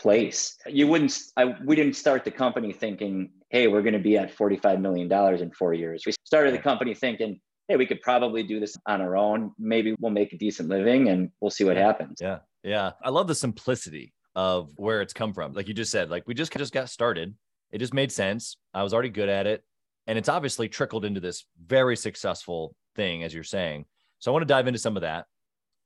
place 0.00 0.56
you 0.66 0.86
wouldn't 0.86 1.16
I, 1.36 1.54
we 1.64 1.76
didn't 1.76 1.94
start 1.94 2.24
the 2.24 2.30
company 2.30 2.72
thinking 2.72 3.30
hey, 3.50 3.66
we're 3.66 3.82
going 3.82 3.94
to 3.94 3.98
be 3.98 4.16
at 4.16 4.34
$45 4.34 4.80
million 4.80 5.12
in 5.42 5.50
four 5.50 5.74
years. 5.74 6.04
We 6.06 6.12
started 6.24 6.54
the 6.54 6.58
company 6.58 6.94
thinking, 6.94 7.40
hey, 7.68 7.76
we 7.76 7.86
could 7.86 8.00
probably 8.00 8.42
do 8.42 8.60
this 8.60 8.76
on 8.86 9.00
our 9.00 9.16
own. 9.16 9.52
Maybe 9.58 9.94
we'll 9.98 10.12
make 10.12 10.32
a 10.32 10.38
decent 10.38 10.68
living 10.68 11.08
and 11.08 11.30
we'll 11.40 11.50
see 11.50 11.64
what 11.64 11.76
happens. 11.76 12.18
Yeah. 12.20 12.38
Yeah. 12.62 12.92
I 13.02 13.10
love 13.10 13.26
the 13.26 13.34
simplicity 13.34 14.12
of 14.36 14.70
where 14.76 15.02
it's 15.02 15.12
come 15.12 15.34
from. 15.34 15.52
Like 15.52 15.66
you 15.66 15.74
just 15.74 15.90
said, 15.90 16.10
like 16.10 16.22
we 16.26 16.34
just 16.34 16.52
just 16.56 16.72
got 16.72 16.88
started. 16.88 17.34
It 17.72 17.78
just 17.78 17.94
made 17.94 18.12
sense. 18.12 18.56
I 18.72 18.82
was 18.82 18.94
already 18.94 19.10
good 19.10 19.28
at 19.28 19.46
it. 19.46 19.64
And 20.06 20.16
it's 20.16 20.28
obviously 20.28 20.68
trickled 20.68 21.04
into 21.04 21.20
this 21.20 21.44
very 21.64 21.96
successful 21.96 22.74
thing, 22.96 23.22
as 23.22 23.34
you're 23.34 23.44
saying. 23.44 23.84
So 24.18 24.30
I 24.30 24.32
want 24.32 24.42
to 24.42 24.52
dive 24.52 24.66
into 24.66 24.78
some 24.78 24.96
of 24.96 25.02
that. 25.02 25.26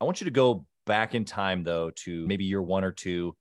I 0.01 0.05
want 0.05 0.21
you 0.21 0.27
to 0.27 0.31
go 0.31 0.67
back 0.87 1.15
in 1.15 1.25
time, 1.25 1.63
though, 1.63 1.91
to 2.05 2.27
maybe 2.27 2.45
year 2.45 2.63
one 2.63 2.85
or 2.85 2.93
two 2.93 3.35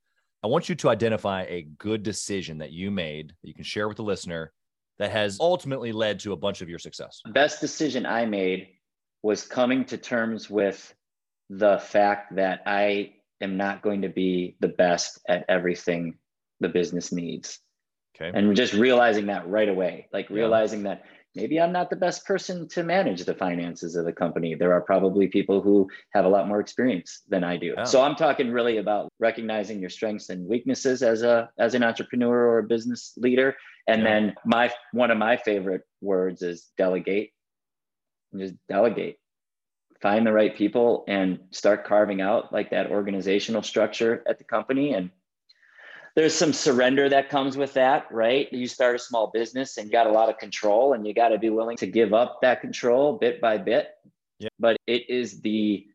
I 0.44 0.46
want 0.46 0.68
you 0.68 0.74
to 0.74 0.90
identify 0.90 1.44
a 1.48 1.62
good 1.78 2.02
decision 2.02 2.58
that 2.58 2.70
you 2.70 2.90
made 2.90 3.30
that 3.30 3.48
you 3.48 3.54
can 3.54 3.64
share 3.64 3.88
with 3.88 3.96
the 3.96 4.02
listener 4.02 4.52
that 4.98 5.10
has 5.10 5.38
ultimately 5.40 5.90
led 5.90 6.20
to 6.20 6.34
a 6.34 6.36
bunch 6.36 6.60
of 6.60 6.68
your 6.68 6.78
success. 6.78 7.22
Best 7.32 7.62
decision 7.62 8.04
I 8.04 8.26
made 8.26 8.68
was 9.22 9.46
coming 9.46 9.86
to 9.86 9.96
terms 9.96 10.50
with 10.50 10.94
the 11.48 11.78
fact 11.78 12.36
that 12.36 12.60
I 12.66 13.14
am 13.40 13.56
not 13.56 13.80
going 13.80 14.02
to 14.02 14.10
be 14.10 14.56
the 14.60 14.68
best 14.68 15.18
at 15.26 15.46
everything 15.48 16.18
the 16.60 16.68
business 16.68 17.10
needs. 17.10 17.58
Okay. 18.14 18.30
And 18.38 18.54
just 18.54 18.74
realizing 18.74 19.26
that 19.26 19.48
right 19.48 19.68
away, 19.68 20.08
like 20.12 20.28
realizing 20.28 20.84
yeah. 20.84 20.96
that 20.96 21.04
maybe 21.34 21.60
I'm 21.60 21.72
not 21.72 21.90
the 21.90 21.96
best 21.96 22.24
person 22.24 22.68
to 22.68 22.82
manage 22.82 23.24
the 23.24 23.34
finances 23.34 23.96
of 23.96 24.04
the 24.04 24.12
company. 24.12 24.54
There 24.54 24.72
are 24.72 24.80
probably 24.80 25.26
people 25.28 25.60
who 25.60 25.88
have 26.12 26.24
a 26.24 26.28
lot 26.28 26.48
more 26.48 26.60
experience 26.60 27.22
than 27.28 27.44
I 27.44 27.56
do. 27.56 27.74
So 27.84 28.02
I'm 28.02 28.14
talking 28.14 28.50
really 28.50 28.78
about 28.78 29.08
recognizing 29.18 29.80
your 29.80 29.90
strengths 29.90 30.30
and 30.30 30.46
weaknesses 30.46 31.02
as 31.02 31.22
a 31.22 31.50
as 31.58 31.74
an 31.74 31.82
entrepreneur 31.82 32.46
or 32.46 32.58
a 32.58 32.62
business 32.62 33.12
leader. 33.16 33.56
And 33.86 34.02
yeah. 34.02 34.08
then 34.08 34.34
my 34.44 34.72
one 34.92 35.10
of 35.10 35.18
my 35.18 35.36
favorite 35.36 35.82
words 36.00 36.42
is 36.42 36.70
delegate. 36.78 37.30
Just 38.36 38.54
delegate. 38.68 39.18
Find 40.00 40.26
the 40.26 40.32
right 40.32 40.54
people 40.54 41.04
and 41.08 41.40
start 41.50 41.86
carving 41.86 42.20
out 42.20 42.52
like 42.52 42.70
that 42.70 42.90
organizational 42.90 43.62
structure 43.62 44.22
at 44.28 44.38
the 44.38 44.44
company 44.44 44.92
and 44.92 45.10
there's 46.14 46.34
some 46.34 46.52
surrender 46.52 47.08
that 47.08 47.28
comes 47.28 47.56
with 47.56 47.74
that, 47.74 48.06
right? 48.10 48.52
You 48.52 48.66
start 48.68 48.94
a 48.94 48.98
small 48.98 49.30
business 49.32 49.76
and 49.76 49.86
you 49.86 49.92
got 49.92 50.06
a 50.06 50.12
lot 50.12 50.28
of 50.28 50.38
control 50.38 50.92
and 50.92 51.06
you 51.06 51.12
got 51.12 51.28
to 51.28 51.38
be 51.38 51.50
willing 51.50 51.76
to 51.78 51.86
give 51.86 52.12
up 52.14 52.38
that 52.42 52.60
control 52.60 53.14
bit 53.14 53.40
by 53.40 53.58
bit. 53.58 53.88
Yeah. 54.38 54.48
But 54.58 54.76
it 54.86 55.10
is 55.10 55.40
the 55.40 55.86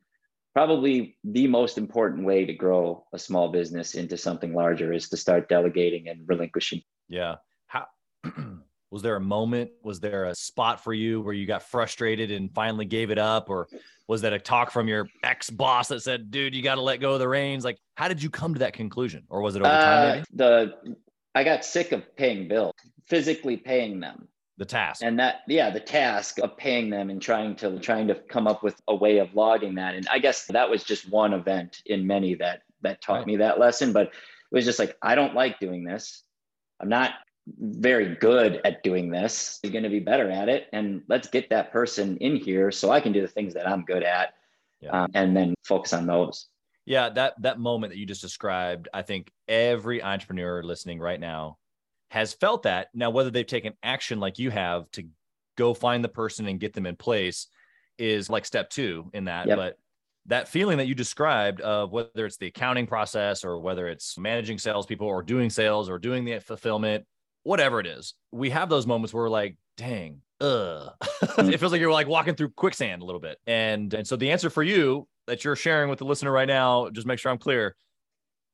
probably 0.54 1.18
the 1.24 1.48
most 1.48 1.78
important 1.78 2.26
way 2.26 2.46
to 2.46 2.54
grow 2.54 3.06
a 3.14 3.20
small 3.20 3.50
business 3.50 3.96
into 3.96 4.18
something 4.18 4.54
larger 4.54 4.92
is 4.92 5.08
to 5.10 5.18
start 5.18 5.48
delegating 5.48 6.10
and 6.10 6.28
relinquishing. 6.28 6.82
Yeah. 7.08 7.36
How 7.68 7.88
was 8.92 9.02
there 9.02 9.16
a 9.16 9.22
moment 9.22 9.72
was 9.84 10.00
there 10.00 10.26
a 10.26 10.36
spot 10.36 10.84
for 10.84 10.94
you 10.94 11.22
where 11.22 11.34
you 11.34 11.46
got 11.46 11.64
frustrated 11.64 12.32
and 12.32 12.52
finally 12.54 12.86
gave 12.86 13.12
it 13.12 13.20
up? 13.20 13.50
Or 13.50 13.68
was 14.08 14.22
that 14.22 14.34
a 14.34 14.40
talk 14.40 14.72
from 14.72 14.88
your 14.88 15.08
ex 15.24 15.50
boss 15.50 15.88
that 15.90 16.02
said 16.02 16.32
dude 16.32 16.56
you 16.56 16.62
got 16.62 16.76
to 16.76 16.82
let 16.82 16.98
go 16.98 17.14
of 17.14 17.20
the 17.20 17.28
reins 17.28 17.64
like 17.64 17.78
how 17.96 18.08
did 18.08 18.22
you 18.22 18.30
come 18.30 18.54
to 18.54 18.60
that 18.60 18.74
conclusion? 18.74 19.24
Or 19.30 19.42
was 19.42 19.56
it 19.56 19.62
over 19.62 19.70
time 19.70 20.20
uh, 20.22 20.24
the 20.34 20.96
i 21.36 21.44
got 21.44 21.64
sick 21.64 21.92
of 21.92 22.16
paying 22.16 22.48
bills 22.48 22.74
physically 23.10 23.58
paying 23.58 24.00
them. 24.00 24.28
The 24.58 24.66
task. 24.66 25.02
And 25.04 25.20
that 25.20 25.42
yeah 25.48 25.70
the 25.70 25.80
task 25.80 26.40
of 26.40 26.58
paying 26.58 26.90
them 26.90 27.10
and 27.10 27.22
trying 27.22 27.56
to 27.58 27.80
trying 27.80 28.08
to 28.08 28.16
come 28.16 28.48
up 28.48 28.64
with 28.64 28.82
a 28.88 28.96
way 28.96 29.20
of 29.20 29.34
logging 29.36 29.76
that. 29.76 29.96
And 29.96 30.08
i 30.10 30.20
guess 30.20 30.46
that 30.48 30.70
was 30.70 30.84
just 30.84 31.10
one 31.10 31.34
event 31.34 31.82
in 31.86 32.08
many 32.08 32.36
that 32.36 32.62
that 32.82 33.02
taught 33.02 33.20
right. 33.20 33.28
me 33.28 33.38
that 33.38 33.60
lesson. 33.60 33.94
But 33.94 34.08
it 34.08 34.56
was 34.56 34.66
just 34.66 34.80
like 34.80 34.98
i 35.02 35.16
don't 35.16 35.36
like 35.36 35.60
doing 35.60 35.84
this. 35.84 36.24
I'm 36.82 36.90
not 36.90 37.12
very 37.58 38.16
good 38.16 38.62
at 38.66 38.84
doing 38.84 39.10
this 39.10 39.60
you're 39.64 39.72
going 39.72 39.84
to 39.84 39.90
be 39.90 40.00
better 40.00 40.30
at 40.30 40.50
it 40.50 40.68
and 40.74 41.02
let's 41.08 41.28
get 41.28 41.50
that 41.50 41.72
person 41.72 42.18
in 42.18 42.36
here 42.36 42.72
so 42.72 42.92
i 42.92 43.00
can 43.00 43.12
do 43.12 43.22
the 43.22 43.28
things 43.28 43.54
that 43.54 43.68
i'm 43.68 43.84
good 43.86 44.04
at 44.04 44.34
yeah. 44.82 45.04
um, 45.04 45.10
and 45.14 45.36
then 45.36 45.54
focus 45.64 45.94
on 45.94 46.06
those 46.06 46.48
yeah 46.86 47.10
that 47.10 47.34
that 47.42 47.60
moment 47.60 47.92
that 47.92 47.98
you 47.98 48.06
just 48.06 48.22
described 48.22 48.88
i 48.94 49.02
think 49.02 49.32
every 49.48 50.04
entrepreneur 50.04 50.62
listening 50.64 51.00
right 51.00 51.20
now 51.20 51.58
has 52.12 52.34
felt 52.34 52.64
that. 52.64 52.90
Now, 52.94 53.10
whether 53.10 53.30
they've 53.30 53.46
taken 53.46 53.74
action 53.84 54.20
like 54.20 54.40
you 54.40 54.52
have 54.52 54.90
to 54.92 55.06
go 55.58 55.74
find 55.74 56.04
the 56.04 56.10
person 56.10 56.48
and 56.48 56.60
get 56.60 56.74
them 56.74 56.86
in 56.86 56.96
place 56.96 57.48
is 57.98 58.30
like 58.30 58.46
step 58.46 58.70
two 58.70 59.10
in 59.14 59.26
that. 59.26 59.48
Yep. 59.48 59.58
But 59.58 59.78
that 60.26 60.48
feeling 60.48 60.78
that 60.78 60.88
you 60.88 60.96
described 60.96 61.62
of 61.62 61.92
whether 61.92 62.26
it's 62.26 62.38
the 62.38 62.48
accounting 62.48 62.88
process 62.88 63.44
or 63.44 63.60
whether 63.60 63.88
it's 63.88 64.18
managing 64.18 64.58
salespeople 64.58 65.08
or 65.08 65.22
doing 65.22 65.50
sales 65.50 65.90
or 65.90 66.00
doing 66.00 66.26
the 66.26 66.40
fulfillment, 66.40 67.06
whatever 67.44 67.80
it 67.80 67.88
is, 67.88 68.14
we 68.32 68.50
have 68.50 68.70
those 68.70 68.88
moments 68.88 69.14
where 69.14 69.24
we're 69.24 69.30
like, 69.30 69.58
dang, 69.78 70.22
uh, 70.42 70.46
ugh. 70.46 70.94
Hmm. 71.22 71.50
it 71.50 71.60
feels 71.60 71.72
like 71.72 71.82
you're 71.82 71.92
like 71.92 72.08
walking 72.08 72.36
through 72.36 72.50
quicksand 72.52 73.02
a 73.02 73.06
little 73.06 73.22
bit. 73.22 73.38
And 73.46 73.94
and 73.94 74.08
so 74.08 74.16
the 74.16 74.32
answer 74.32 74.50
for 74.50 74.64
you 74.64 75.08
that 75.28 75.44
you're 75.44 75.56
sharing 75.56 75.90
with 75.90 76.00
the 76.00 76.06
listener 76.06 76.32
right 76.32 76.48
now, 76.48 76.90
just 76.90 77.06
make 77.06 77.20
sure 77.20 77.32
I'm 77.32 77.38
clear. 77.38 77.76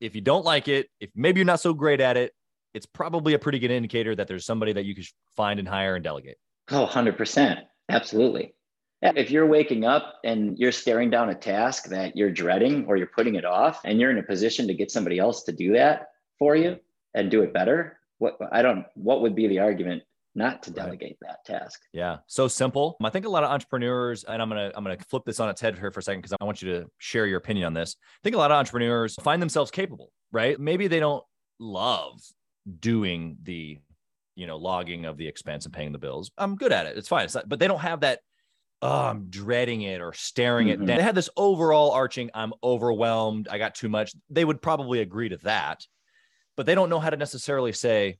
If 0.01 0.13
you 0.15 0.21
don't 0.21 0.43
like 0.43 0.67
it, 0.67 0.89
if 0.99 1.09
maybe 1.15 1.39
you're 1.39 1.45
not 1.45 1.61
so 1.61 1.73
great 1.73 2.01
at 2.01 2.17
it, 2.17 2.33
it's 2.73 2.85
probably 2.85 3.33
a 3.33 3.39
pretty 3.39 3.59
good 3.59 3.71
indicator 3.71 4.13
that 4.15 4.27
there's 4.27 4.45
somebody 4.45 4.73
that 4.73 4.83
you 4.83 4.93
could 4.93 5.05
find 5.37 5.59
and 5.59 5.67
hire 5.67 5.95
and 5.95 6.03
delegate. 6.03 6.37
Oh, 6.71 6.85
100%. 6.85 7.61
Absolutely. 7.89 8.53
If 9.01 9.29
you're 9.29 9.45
waking 9.45 9.85
up 9.85 10.15
and 10.23 10.57
you're 10.57 10.71
staring 10.71 11.09
down 11.09 11.29
a 11.29 11.35
task 11.35 11.85
that 11.89 12.17
you're 12.17 12.31
dreading 12.31 12.85
or 12.87 12.97
you're 12.97 13.07
putting 13.07 13.35
it 13.35 13.45
off 13.45 13.81
and 13.85 13.99
you're 13.99 14.11
in 14.11 14.17
a 14.17 14.23
position 14.23 14.67
to 14.67 14.73
get 14.73 14.91
somebody 14.91 15.19
else 15.19 15.43
to 15.43 15.51
do 15.51 15.73
that 15.73 16.07
for 16.39 16.55
you 16.55 16.77
and 17.13 17.29
do 17.31 17.43
it 17.43 17.53
better, 17.53 17.99
what 18.25 18.49
I 18.51 18.61
don't 18.61 18.85
what 18.95 19.21
would 19.21 19.35
be 19.35 19.47
the 19.47 19.59
argument 19.59 20.03
not 20.37 20.63
to 20.63 20.71
delegate 20.71 21.17
right. 21.21 21.31
that 21.31 21.45
task? 21.45 21.81
Yeah, 21.93 22.17
so 22.27 22.47
simple. 22.47 22.97
I 23.01 23.09
think 23.09 23.25
a 23.25 23.29
lot 23.29 23.43
of 23.43 23.51
entrepreneurs 23.51 24.23
and 24.23 24.41
I'm 24.41 24.49
going 24.49 24.69
to 24.69 24.77
I'm 24.77 24.83
going 24.83 24.97
to 24.97 25.03
flip 25.05 25.23
this 25.25 25.39
on 25.39 25.49
its 25.49 25.61
head 25.61 25.77
here 25.77 25.91
for 25.91 25.99
a 25.99 26.03
second 26.03 26.21
because 26.21 26.35
I 26.39 26.43
want 26.43 26.61
you 26.61 26.71
to 26.73 26.87
share 26.97 27.25
your 27.25 27.37
opinion 27.37 27.67
on 27.67 27.73
this. 27.73 27.95
I 27.99 28.19
think 28.23 28.35
a 28.35 28.39
lot 28.39 28.51
of 28.51 28.57
entrepreneurs 28.57 29.15
find 29.15 29.41
themselves 29.41 29.71
capable, 29.71 30.11
right? 30.31 30.59
Maybe 30.59 30.87
they 30.87 30.99
don't 30.99 31.23
love 31.59 32.19
doing 32.79 33.37
the 33.43 33.79
you 34.35 34.47
know 34.47 34.57
logging 34.57 35.05
of 35.05 35.17
the 35.17 35.27
expense 35.27 35.65
and 35.65 35.73
paying 35.73 35.91
the 35.91 35.97
bills 35.97 36.31
i'm 36.37 36.55
good 36.55 36.71
at 36.71 36.85
it 36.85 36.97
it's 36.97 37.07
fine 37.07 37.23
it's 37.23 37.35
not, 37.35 37.47
but 37.47 37.59
they 37.59 37.67
don't 37.67 37.79
have 37.79 38.01
that 38.01 38.19
oh 38.81 39.07
i'm 39.07 39.27
dreading 39.29 39.83
it 39.83 40.01
or 40.01 40.13
staring 40.13 40.67
mm-hmm. 40.67 40.81
at 40.81 40.87
they 40.97 41.01
had 41.01 41.15
this 41.15 41.29
overall 41.37 41.91
arching 41.91 42.29
i'm 42.33 42.53
overwhelmed 42.63 43.47
i 43.47 43.57
got 43.57 43.75
too 43.75 43.87
much 43.87 44.13
they 44.29 44.43
would 44.43 44.61
probably 44.61 44.99
agree 44.99 45.29
to 45.29 45.37
that 45.37 45.85
but 46.55 46.65
they 46.65 46.75
don't 46.75 46.89
know 46.89 46.99
how 46.99 47.09
to 47.09 47.17
necessarily 47.17 47.71
say 47.71 48.17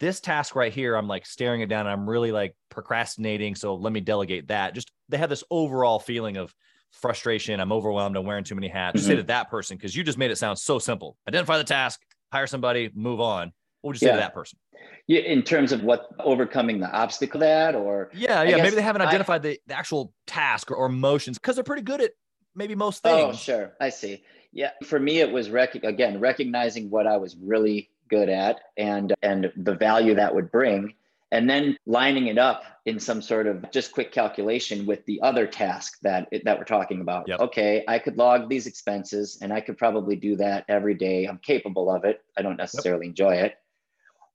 this 0.00 0.20
task 0.20 0.56
right 0.56 0.72
here 0.72 0.96
i'm 0.96 1.08
like 1.08 1.24
staring 1.26 1.60
it 1.60 1.68
down 1.68 1.86
and 1.86 1.90
i'm 1.90 2.08
really 2.08 2.32
like 2.32 2.56
procrastinating 2.68 3.54
so 3.54 3.74
let 3.74 3.92
me 3.92 4.00
delegate 4.00 4.48
that 4.48 4.74
just 4.74 4.90
they 5.08 5.16
have 5.16 5.30
this 5.30 5.44
overall 5.50 5.98
feeling 5.98 6.36
of 6.36 6.54
frustration 6.90 7.60
i'm 7.60 7.72
overwhelmed 7.72 8.16
i'm 8.16 8.24
wearing 8.24 8.44
too 8.44 8.54
many 8.54 8.68
hats 8.68 9.00
mm-hmm. 9.00 9.08
say 9.08 9.16
to 9.16 9.22
that 9.22 9.50
person 9.50 9.76
because 9.76 9.94
you 9.94 10.04
just 10.04 10.18
made 10.18 10.30
it 10.30 10.36
sound 10.36 10.58
so 10.58 10.78
simple 10.78 11.16
identify 11.28 11.58
the 11.58 11.64
task 11.64 12.00
hire 12.32 12.46
somebody 12.46 12.90
move 12.94 13.20
on 13.20 13.52
what 13.84 13.88
would 13.88 13.96
you 13.96 14.06
say 14.06 14.06
yeah. 14.06 14.12
to 14.14 14.20
that 14.20 14.32
person? 14.32 14.58
Yeah, 15.06 15.20
in 15.20 15.42
terms 15.42 15.70
of 15.70 15.82
what 15.82 16.08
overcoming 16.18 16.80
the 16.80 16.90
obstacle 16.90 17.40
that, 17.40 17.74
or 17.74 18.10
yeah, 18.14 18.42
yeah, 18.42 18.56
maybe 18.56 18.76
they 18.76 18.80
haven't 18.80 19.02
identified 19.02 19.44
I, 19.44 19.50
the, 19.50 19.60
the 19.66 19.76
actual 19.76 20.14
task 20.26 20.70
or, 20.70 20.74
or 20.76 20.88
motions 20.88 21.38
because 21.38 21.56
they're 21.56 21.64
pretty 21.64 21.82
good 21.82 22.00
at 22.00 22.12
maybe 22.54 22.74
most 22.74 23.02
oh, 23.04 23.14
things. 23.14 23.34
Oh, 23.34 23.36
sure, 23.36 23.72
I 23.78 23.90
see. 23.90 24.24
Yeah, 24.54 24.70
for 24.84 24.98
me, 24.98 25.20
it 25.20 25.30
was 25.30 25.50
rec- 25.50 25.84
again 25.84 26.20
recognizing 26.20 26.88
what 26.90 27.06
I 27.06 27.16
was 27.16 27.36
really 27.36 27.90
good 28.08 28.28
at 28.28 28.60
and 28.76 29.14
and 29.22 29.52
the 29.56 29.74
value 29.74 30.14
that 30.14 30.34
would 30.34 30.50
bring, 30.50 30.94
and 31.30 31.50
then 31.50 31.76
lining 31.86 32.28
it 32.28 32.38
up 32.38 32.62
in 32.86 33.00
some 33.00 33.20
sort 33.20 33.46
of 33.46 33.70
just 33.70 33.92
quick 33.92 34.12
calculation 34.12 34.86
with 34.86 35.04
the 35.06 35.20
other 35.22 35.46
task 35.46 35.98
that 36.02 36.28
that 36.44 36.58
we're 36.58 36.64
talking 36.64 37.00
about. 37.00 37.28
Yep. 37.28 37.40
Okay, 37.40 37.84
I 37.88 37.98
could 37.98 38.16
log 38.16 38.48
these 38.48 38.66
expenses, 38.66 39.38
and 39.42 39.52
I 39.52 39.60
could 39.60 39.76
probably 39.76 40.16
do 40.16 40.36
that 40.36 40.64
every 40.68 40.94
day. 40.94 41.26
I'm 41.26 41.38
capable 41.38 41.90
of 41.90 42.04
it. 42.04 42.22
I 42.38 42.42
don't 42.42 42.56
necessarily 42.56 43.06
yep. 43.06 43.10
enjoy 43.10 43.34
it 43.34 43.56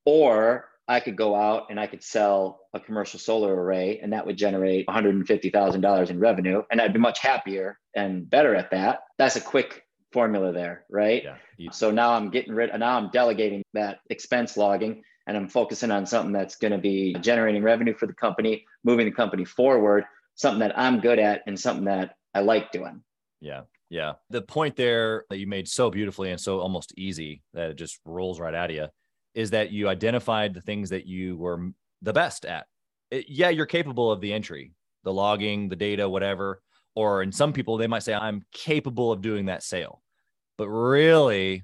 or 0.10 0.66
I 0.88 1.00
could 1.00 1.16
go 1.16 1.36
out 1.36 1.68
and 1.70 1.80
I 1.80 1.86
could 1.86 2.04
sell 2.04 2.62
a 2.74 2.80
commercial 2.80 3.20
solar 3.20 3.54
array 3.54 4.00
and 4.02 4.14
that 4.14 4.26
would 4.26 4.38
generate 4.38 4.88
$150,000 4.88 6.10
in 6.10 6.20
revenue. 6.20 6.64
And 6.72 6.82
I'd 6.82 6.94
be 6.94 7.00
much 7.00 7.20
happier 7.20 7.78
and 7.96 8.28
better 8.28 8.56
at 8.56 8.72
that. 8.72 9.04
That's 9.20 9.36
a 9.36 9.42
quick 9.42 9.86
formula 10.12 10.52
there, 10.52 10.86
right? 10.90 11.24
Yeah. 11.58 11.72
So 11.72 11.92
now 11.92 12.14
I'm 12.14 12.30
getting 12.30 12.54
rid, 12.54 12.70
of 12.70 12.80
now 12.80 12.98
I'm 12.98 13.10
delegating 13.10 13.64
that 13.74 14.00
expense 14.10 14.58
logging 14.58 15.04
and 15.28 15.38
I'm 15.38 15.48
focusing 15.48 15.92
on 15.92 16.06
something 16.06 16.34
that's 16.34 16.56
going 16.56 16.72
to 16.72 16.78
be 16.78 17.16
generating 17.22 17.64
revenue 17.64 17.94
for 17.94 18.08
the 18.08 18.14
company, 18.14 18.66
moving 18.84 19.06
the 19.06 19.12
company 19.12 19.46
forward, 19.46 20.06
something 20.36 20.60
that 20.60 20.78
I'm 20.78 21.00
good 21.00 21.20
at 21.20 21.42
and 21.46 21.60
something 21.60 21.86
that 21.86 22.16
I 22.34 22.42
like 22.42 22.72
doing. 22.72 23.04
Yeah. 23.42 23.62
Yeah. 23.90 24.14
The 24.30 24.42
point 24.42 24.76
there 24.76 25.26
that 25.30 25.38
you 25.38 25.48
made 25.48 25.68
so 25.68 25.90
beautifully 25.90 26.32
and 26.32 26.40
so 26.40 26.60
almost 26.60 26.94
easy 26.98 27.42
that 27.54 27.72
it 27.72 27.76
just 27.76 28.00
rolls 28.06 28.40
right 28.40 28.54
out 28.54 28.70
of 28.70 28.76
you 28.76 28.88
is 29.34 29.52
that 29.52 29.72
you 29.72 29.88
identified 29.88 30.54
the 30.54 30.62
things 30.62 30.90
that 30.90 31.06
you 31.06 31.38
were 31.38 31.72
the 32.02 32.14
best 32.14 32.46
at. 32.46 32.68
It, 33.12 33.26
yeah, 33.28 33.50
you're 33.50 33.66
capable 33.66 34.12
of 34.12 34.22
the 34.22 34.34
entry, 34.34 34.74
the 35.04 35.14
logging, 35.14 35.70
the 35.70 35.76
data, 35.76 36.08
whatever. 36.08 36.62
Or 37.00 37.24
in 37.24 37.32
some 37.32 37.54
people, 37.54 37.78
they 37.78 37.88
might 37.88 38.04
say, 38.04 38.14
I'm 38.14 38.44
capable 38.52 39.10
of 39.14 39.22
doing 39.22 39.46
that 39.46 39.64
sale. 39.64 40.02
But 40.58 40.68
really, 40.68 41.64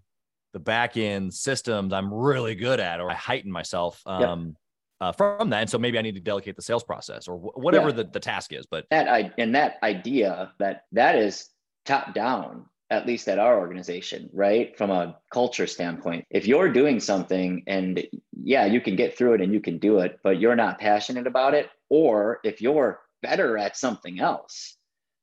the 0.54 0.60
back 0.60 0.96
end 0.96 1.34
systems 1.34 1.92
I'm 1.92 2.14
really 2.14 2.56
good 2.56 2.80
at, 2.80 3.02
or 3.02 3.12
I 3.12 3.16
heighten 3.16 3.52
myself 3.52 4.02
um, 4.06 4.56
yeah. 5.02 5.08
uh, 5.08 5.12
from 5.12 5.50
that. 5.50 5.60
And 5.60 5.70
so 5.70 5.78
maybe 5.78 5.98
I 6.00 6.02
need 6.02 6.16
to 6.16 6.22
delegate 6.22 6.56
the 6.56 6.62
sales 6.62 6.86
process 6.86 7.28
or 7.28 7.36
whatever 7.38 7.90
yeah. 7.90 7.98
the, 7.98 8.04
the 8.06 8.20
task 8.22 8.54
is. 8.54 8.66
But 8.66 8.86
that 8.92 9.10
I, 9.10 9.34
and 9.38 9.54
that 9.56 9.72
idea 9.84 10.54
that 10.60 10.84
that 10.94 11.16
is 11.18 11.50
top 11.84 12.14
down 12.14 12.66
at 12.90 13.06
least 13.06 13.28
at 13.28 13.40
our 13.40 13.60
organization, 13.60 14.30
right? 14.32 14.78
From 14.78 14.92
a 14.92 15.18
culture 15.34 15.68
standpoint, 15.68 16.24
if 16.30 16.48
you're 16.48 16.72
doing 16.72 17.02
something 17.02 17.64
and 17.68 18.08
yeah, 18.42 18.66
you 18.66 18.80
can 18.80 18.96
get 18.96 19.18
through 19.18 19.34
it 19.34 19.42
and 19.42 19.52
you 19.52 19.60
can 19.60 19.80
do 19.80 20.00
it, 20.00 20.20
but 20.24 20.40
you're 20.40 20.56
not 20.56 20.80
passionate 20.80 21.28
about 21.28 21.54
it, 21.54 21.68
or 21.90 22.40
if 22.44 22.62
you're 22.62 23.02
better 23.22 23.58
at 23.58 23.76
something 23.76 24.20
else, 24.22 24.78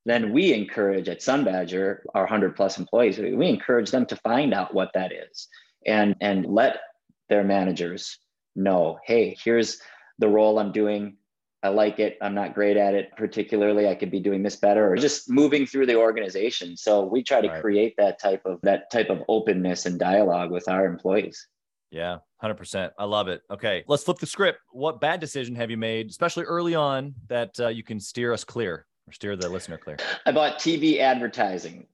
then 0.05 0.33
we 0.33 0.53
encourage 0.53 1.09
at 1.09 1.23
Sun 1.23 1.45
Badger, 1.45 2.05
our 2.15 2.23
100 2.23 2.57
plus 2.57 2.79
employees, 2.79 3.19
we 3.19 3.49
encourage 3.49 3.91
them 3.91 4.07
to 4.07 4.17
find 4.17 4.53
out 4.53 4.75
what 4.75 4.93
that 4.95 5.13
is 5.13 5.49
and, 5.87 6.17
and 6.21 6.47
let 6.47 6.81
their 7.29 7.45
managers 7.45 8.19
know, 8.57 8.99
hey, 9.05 9.37
here's 9.43 9.81
the 10.19 10.29
role 10.29 10.59
I'm 10.59 10.73
doing 10.73 11.17
I 11.65 11.69
like 11.69 12.01
it. 12.01 12.19
I'm 12.21 12.35
not 12.35 12.55
great 12.55 12.77
at 12.77 12.95
it 12.95 13.17
particularly. 13.17 13.89
I 13.89 13.95
could 13.95 14.11
be 14.11 14.19
doing 14.19 14.43
this 14.43 14.57
better 14.57 14.91
or 14.91 14.97
just 14.97 15.31
moving 15.31 15.65
through 15.65 15.87
the 15.87 15.95
organization. 15.97 16.77
So 16.77 17.05
we 17.05 17.23
try 17.23 17.41
to 17.41 17.49
right. 17.49 17.61
create 17.61 17.95
that 17.99 18.21
type 18.21 18.43
of 18.45 18.61
that 18.63 18.91
type 18.91 19.11
of 19.11 19.23
openness 19.29 19.87
and 19.87 19.99
dialogue 19.99 20.51
with 20.51 20.69
our 20.69 20.87
employees. 20.87 21.47
Yeah, 21.93 22.19
100%. 22.43 22.91
I 22.99 23.05
love 23.05 23.29
it. 23.29 23.43
Okay, 23.51 23.85
let's 23.87 24.03
flip 24.03 24.19
the 24.19 24.27
script. 24.27 24.59
What 24.73 25.01
bad 25.01 25.21
decision 25.21 25.55
have 25.55 25.71
you 25.71 25.77
made, 25.77 26.11
especially 26.11 26.45
early 26.45 26.75
on, 26.75 27.15
that 27.29 27.61
uh, 27.61 27.69
you 27.69 27.85
can 27.85 28.01
steer 28.01 28.33
us 28.33 28.45
clear 28.45 28.87
or 29.09 29.13
steer 29.13 29.37
the 29.37 29.49
listener 29.49 29.79
clear? 29.79 29.99
I 30.27 30.33
bought 30.33 30.59
TV 30.59 30.99
advertising 30.99 31.87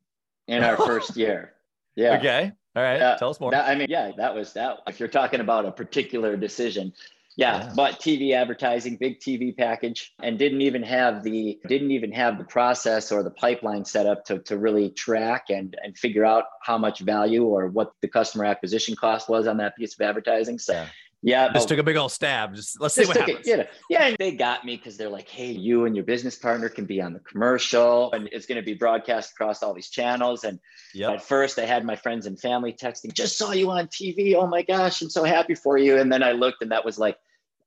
in 0.47 0.65
our 0.65 0.77
first 0.87 1.17
year. 1.17 1.53
Yeah. 1.97 2.17
Okay. 2.19 2.53
All 2.77 2.83
right. 2.83 3.00
Uh, 3.00 3.19
Tell 3.19 3.31
us 3.31 3.41
more. 3.41 3.50
That, 3.50 3.69
I 3.69 3.75
mean, 3.75 3.88
yeah, 3.91 4.12
that 4.17 4.35
was 4.35 4.53
that. 4.53 4.79
If 4.87 5.00
you're 5.00 5.09
talking 5.09 5.41
about 5.41 5.67
a 5.67 5.73
particular 5.73 6.37
decision, 6.37 6.93
yeah, 7.37 7.69
yeah, 7.69 7.75
bought 7.75 8.00
TV 8.00 8.35
advertising, 8.35 8.97
big 8.97 9.21
TV 9.21 9.57
package, 9.57 10.12
and 10.21 10.38
didn't 10.38 10.61
even 10.61 10.83
have 10.83 11.23
the 11.23 11.59
didn't 11.67 11.93
even 11.93 12.12
have 12.12 12.37
the 12.37 12.45
process 12.45 13.12
or 13.12 13.23
the 13.23 13.31
pipeline 13.31 13.85
set 13.85 14.07
up 14.07 14.25
to, 14.27 14.41
to 14.41 14.59
really 14.59 14.91
track 14.91 15.47
and 15.49 15.77
and 15.83 15.97
figure 15.97 16.25
out 16.25 16.45
how 16.62 16.77
much 16.79 17.00
value 17.00 17.45
or 17.45 17.69
what 17.69 17.93
the 18.03 18.09
customer 18.09 18.45
acquisition 18.45 18.97
cost 18.97 19.29
was 19.29 19.47
on 19.47 19.57
that 19.59 19.77
piece 19.77 19.95
of 19.95 20.00
advertising. 20.00 20.59
So 20.59 20.73
yeah. 20.73 20.87
Yeah, 21.21 21.53
just 21.53 21.69
took 21.69 21.79
a 21.79 21.83
big 21.83 21.97
old 21.97 22.13
stab. 22.13 22.55
Just 22.55 22.81
let's 22.81 22.95
see 22.95 23.05
what 23.05 23.17
happens. 23.17 23.47
It, 23.47 23.69
yeah, 23.91 24.07
and 24.07 24.17
they 24.19 24.33
got 24.33 24.65
me 24.65 24.77
because 24.77 24.97
they're 24.97 25.09
like, 25.09 25.29
"Hey, 25.29 25.51
you 25.51 25.85
and 25.85 25.97
your 25.97 26.05
business 26.05 26.37
partner 26.37 26.69
can 26.69 26.85
be 26.85 27.01
on 27.01 27.13
the 27.13 27.19
commercial, 27.21 28.13
and 28.13 28.29
it's 28.31 28.47
going 28.47 28.57
to 28.57 28.65
be 28.65 28.75
broadcast 28.75 29.33
across 29.33 29.63
all 29.65 29.75
these 29.75 29.91
channels." 29.91 30.45
And 30.45 30.61
yep. 30.95 31.11
at 31.11 31.23
first, 31.23 31.59
I 31.59 31.65
had 31.65 31.85
my 31.85 31.97
friends 31.97 32.27
and 32.27 32.41
family 32.41 32.73
texting, 32.73 33.13
"Just 33.13 33.37
saw 33.37 33.51
you 33.51 33.69
on 33.71 33.89
TV. 33.89 34.37
Oh 34.37 34.47
my 34.47 34.63
gosh, 34.63 35.03
I'm 35.03 35.11
so 35.11 35.25
happy 35.25 35.57
for 35.57 35.77
you." 35.77 35.99
And 35.99 36.13
then 36.13 36.23
I 36.23 36.33
looked, 36.33 36.63
and 36.63 36.71
that 36.71 36.85
was 36.85 37.01
like 37.01 37.19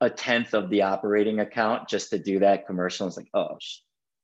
a 0.01 0.09
tenth 0.09 0.53
of 0.53 0.69
the 0.69 0.81
operating 0.81 1.39
account 1.39 1.87
just 1.87 2.09
to 2.09 2.19
do 2.19 2.39
that 2.39 2.65
commercial. 2.65 3.07
It's 3.07 3.17
like, 3.17 3.29
oh, 3.33 3.57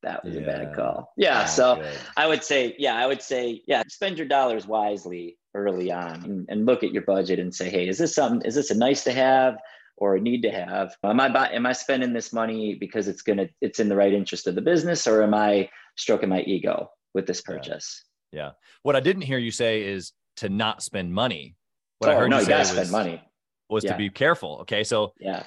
that 0.03 0.23
was 0.25 0.35
yeah. 0.35 0.41
a 0.41 0.45
bad 0.45 0.75
call. 0.75 1.13
Yeah. 1.15 1.45
so 1.45 1.75
good. 1.75 1.97
I 2.17 2.27
would 2.27 2.43
say, 2.43 2.75
yeah, 2.79 2.95
I 2.95 3.05
would 3.05 3.21
say, 3.21 3.61
yeah, 3.67 3.83
spend 3.87 4.17
your 4.17 4.27
dollars 4.27 4.65
wisely 4.65 5.37
early 5.57 5.91
on 5.91 6.23
and, 6.23 6.45
and, 6.49 6.65
look 6.65 6.83
at 6.83 6.91
your 6.91 7.01
budget 7.01 7.39
and 7.39 7.53
say, 7.53 7.69
hey, 7.69 7.87
is 7.87 7.97
this 7.97 8.13
something, 8.13 8.47
is 8.47 8.55
this 8.55 8.69
a 8.69 8.77
nice 8.77 9.03
to 9.05 9.11
have? 9.11 9.57
or 9.97 10.15
a 10.15 10.21
need 10.21 10.43
to 10.43 10.51
have? 10.51 10.95
Am 11.03 11.19
I 11.19 11.27
buy, 11.29 11.49
am 11.49 11.65
I 11.65 11.73
spending 11.73 12.13
this 12.13 12.31
money 12.31 12.75
because 12.75 13.07
it's 13.07 13.23
gonna 13.23 13.49
it's 13.61 13.79
in 13.79 13.89
the 13.89 13.95
right 13.95 14.13
interest 14.13 14.47
of 14.47 14.55
the 14.55 14.61
business, 14.61 15.07
or 15.07 15.23
am 15.23 15.33
I 15.33 15.69
stroking 15.95 16.29
my 16.29 16.41
ego 16.41 16.91
with 17.13 17.25
this 17.25 17.41
purchase? 17.41 18.03
Yeah. 18.31 18.39
yeah. 18.39 18.51
What 18.83 18.95
I 18.95 18.99
didn't 18.99 19.23
hear 19.23 19.39
you 19.39 19.51
say 19.51 19.83
is 19.83 20.13
to 20.37 20.49
not 20.49 20.83
spend 20.83 21.13
money. 21.13 21.55
What 21.99 22.11
oh, 22.11 22.13
I 22.13 22.15
heard 22.15 22.29
no, 22.29 22.37
you, 22.37 22.43
you 22.43 22.49
gotta 22.49 22.65
spend 22.65 22.91
money. 22.91 23.21
Was 23.69 23.83
yeah. 23.83 23.91
to 23.91 23.97
be 23.97 24.09
careful. 24.09 24.59
Okay, 24.61 24.85
so 24.85 25.11
yeah, 25.19 25.43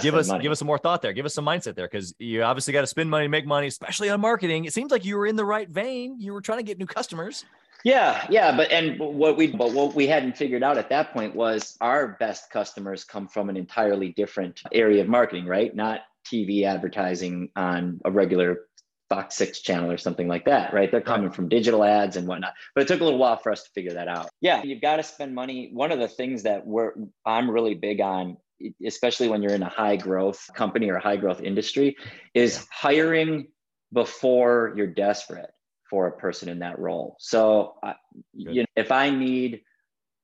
give 0.00 0.14
us 0.14 0.28
money. 0.28 0.40
give 0.40 0.52
us 0.52 0.60
some 0.60 0.66
more 0.66 0.78
thought 0.78 1.02
there. 1.02 1.12
Give 1.12 1.26
us 1.26 1.34
some 1.34 1.44
mindset 1.44 1.74
there 1.74 1.88
because 1.88 2.14
you 2.16 2.44
obviously 2.44 2.72
got 2.72 2.82
to 2.82 2.86
spend 2.86 3.10
money, 3.10 3.24
to 3.24 3.28
make 3.28 3.44
money, 3.44 3.66
especially 3.66 4.08
on 4.08 4.20
marketing. 4.20 4.66
It 4.66 4.72
seems 4.72 4.92
like 4.92 5.04
you 5.04 5.16
were 5.16 5.26
in 5.26 5.34
the 5.34 5.44
right 5.44 5.68
vein. 5.68 6.20
You 6.20 6.32
were 6.32 6.40
trying 6.40 6.58
to 6.58 6.62
get 6.62 6.78
new 6.78 6.86
customers. 6.86 7.44
Yeah, 7.86 8.26
yeah, 8.30 8.56
but 8.56 8.72
and 8.72 8.98
what 8.98 9.36
we 9.36 9.46
but 9.46 9.70
what 9.70 9.94
we 9.94 10.08
hadn't 10.08 10.36
figured 10.36 10.64
out 10.64 10.76
at 10.76 10.88
that 10.88 11.12
point 11.12 11.36
was 11.36 11.76
our 11.80 12.16
best 12.18 12.50
customers 12.50 13.04
come 13.04 13.28
from 13.28 13.48
an 13.48 13.56
entirely 13.56 14.08
different 14.08 14.60
area 14.72 15.02
of 15.02 15.08
marketing, 15.08 15.46
right? 15.46 15.72
Not 15.72 16.00
TV 16.28 16.64
advertising 16.64 17.50
on 17.54 18.00
a 18.04 18.10
regular 18.10 18.62
Fox 19.08 19.36
6 19.36 19.60
channel 19.60 19.92
or 19.92 19.98
something 19.98 20.26
like 20.26 20.46
that, 20.46 20.74
right? 20.74 20.90
They're 20.90 21.00
coming 21.00 21.30
from 21.30 21.48
digital 21.48 21.84
ads 21.84 22.16
and 22.16 22.26
whatnot. 22.26 22.54
But 22.74 22.82
it 22.82 22.88
took 22.88 23.02
a 23.02 23.04
little 23.04 23.20
while 23.20 23.36
for 23.36 23.52
us 23.52 23.62
to 23.62 23.70
figure 23.70 23.92
that 23.92 24.08
out. 24.08 24.30
Yeah, 24.40 24.64
you've 24.64 24.82
got 24.82 24.96
to 24.96 25.04
spend 25.04 25.32
money. 25.36 25.70
One 25.72 25.92
of 25.92 26.00
the 26.00 26.08
things 26.08 26.42
that 26.42 26.66
we're 26.66 26.90
I'm 27.24 27.48
really 27.48 27.74
big 27.74 28.00
on, 28.00 28.36
especially 28.84 29.28
when 29.28 29.44
you're 29.44 29.54
in 29.54 29.62
a 29.62 29.68
high 29.68 29.94
growth 29.94 30.44
company 30.56 30.90
or 30.90 30.98
high 30.98 31.18
growth 31.18 31.40
industry, 31.40 31.94
is 32.34 32.66
hiring 32.68 33.46
before 33.92 34.74
you're 34.76 34.88
desperate 34.88 35.50
for 35.88 36.06
a 36.06 36.12
person 36.12 36.48
in 36.48 36.60
that 36.60 36.78
role. 36.78 37.16
So, 37.18 37.74
uh, 37.82 37.94
you 38.32 38.62
know, 38.62 38.66
if 38.76 38.90
I 38.92 39.10
need 39.10 39.62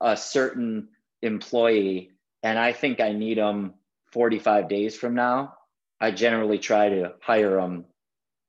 a 0.00 0.16
certain 0.16 0.88
employee 1.23 2.11
and 2.42 2.59
I 2.59 2.73
think 2.73 3.00
I 3.00 3.12
need 3.12 3.38
them 3.38 3.75
45 4.12 4.69
days 4.69 4.97
from 4.97 5.14
now, 5.14 5.54
I 6.00 6.11
generally 6.11 6.59
try 6.59 6.88
to 6.88 7.14
hire 7.21 7.57
them 7.61 7.85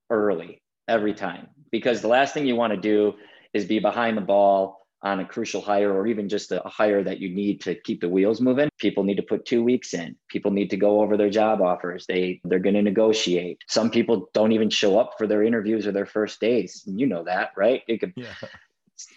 early 0.10 0.62
every 0.88 1.14
time 1.14 1.48
because 1.72 2.02
the 2.02 2.08
last 2.08 2.34
thing 2.34 2.46
you 2.46 2.56
want 2.56 2.74
to 2.74 2.80
do 2.80 3.14
is 3.54 3.66
be 3.66 3.80
behind 3.80 4.18
the 4.18 4.22
ball 4.22 4.83
on 5.04 5.20
a 5.20 5.26
crucial 5.26 5.62
hire 5.62 5.94
or 5.94 6.08
even 6.08 6.30
just 6.30 6.52
a 6.52 6.62
hire 6.66 7.04
that 7.04 7.20
you 7.20 7.30
need 7.30 7.62
to 7.62 7.76
keep 7.76 8.00
the 8.00 8.10
wheels 8.10 8.40
moving. 8.40 8.70
People 8.80 9.04
need 9.04 9.18
to 9.18 9.24
put 9.24 9.46
two 9.46 9.62
weeks 9.62 9.94
in. 9.94 10.16
People 10.30 10.52
need 10.52 10.70
to 10.70 10.78
go 10.78 11.02
over 11.02 11.18
their 11.18 11.30
job 11.30 11.62
offers. 11.62 12.06
They 12.08 12.40
they're 12.46 12.60
going 12.60 12.76
to 12.76 12.82
negotiate. 12.82 13.60
Some 13.68 13.92
people 13.92 14.30
don't 14.34 14.54
even 14.54 14.70
show 14.70 14.98
up 14.98 15.16
for 15.18 15.28
their 15.28 15.44
interviews 15.44 15.86
or 15.86 15.92
their 15.92 16.06
first 16.06 16.40
days. 16.40 16.84
You 16.86 17.06
know 17.06 17.26
that 17.26 17.52
right? 17.58 17.82
You 17.88 18.00
could 18.00 18.14
yeah. 18.16 18.34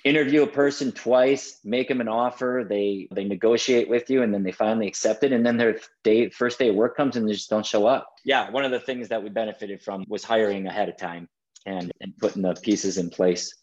interview 0.02 0.42
a 0.42 0.48
person 0.48 0.90
twice 0.90 1.60
make 1.62 1.86
them 1.86 2.00
an 2.00 2.08
offer 2.08 2.66
they 2.68 3.06
they 3.12 3.24
negotiate 3.24 3.88
with 3.88 4.10
you 4.10 4.22
and 4.22 4.34
then 4.34 4.42
they 4.42 4.50
finally 4.50 4.88
accept 4.88 5.22
it 5.22 5.32
and 5.32 5.46
then 5.46 5.56
their 5.56 5.78
day 6.02 6.30
first 6.30 6.58
day 6.58 6.70
of 6.70 6.74
work 6.74 6.96
comes 6.96 7.14
and 7.16 7.28
they 7.28 7.32
just 7.32 7.50
don't 7.50 7.66
show 7.66 7.86
up. 7.86 8.08
Yeah 8.24 8.50
one 8.50 8.64
of 8.64 8.72
the 8.72 8.80
things 8.80 9.08
that 9.08 9.22
we 9.22 9.28
benefited 9.28 9.80
from 9.82 10.04
was 10.08 10.24
hiring 10.24 10.66
ahead 10.66 10.88
of 10.88 10.96
time 10.96 11.28
and, 11.64 11.92
and 12.00 12.16
putting 12.18 12.42
the 12.42 12.54
pieces 12.54 12.98
in 12.98 13.10
place 13.10 13.54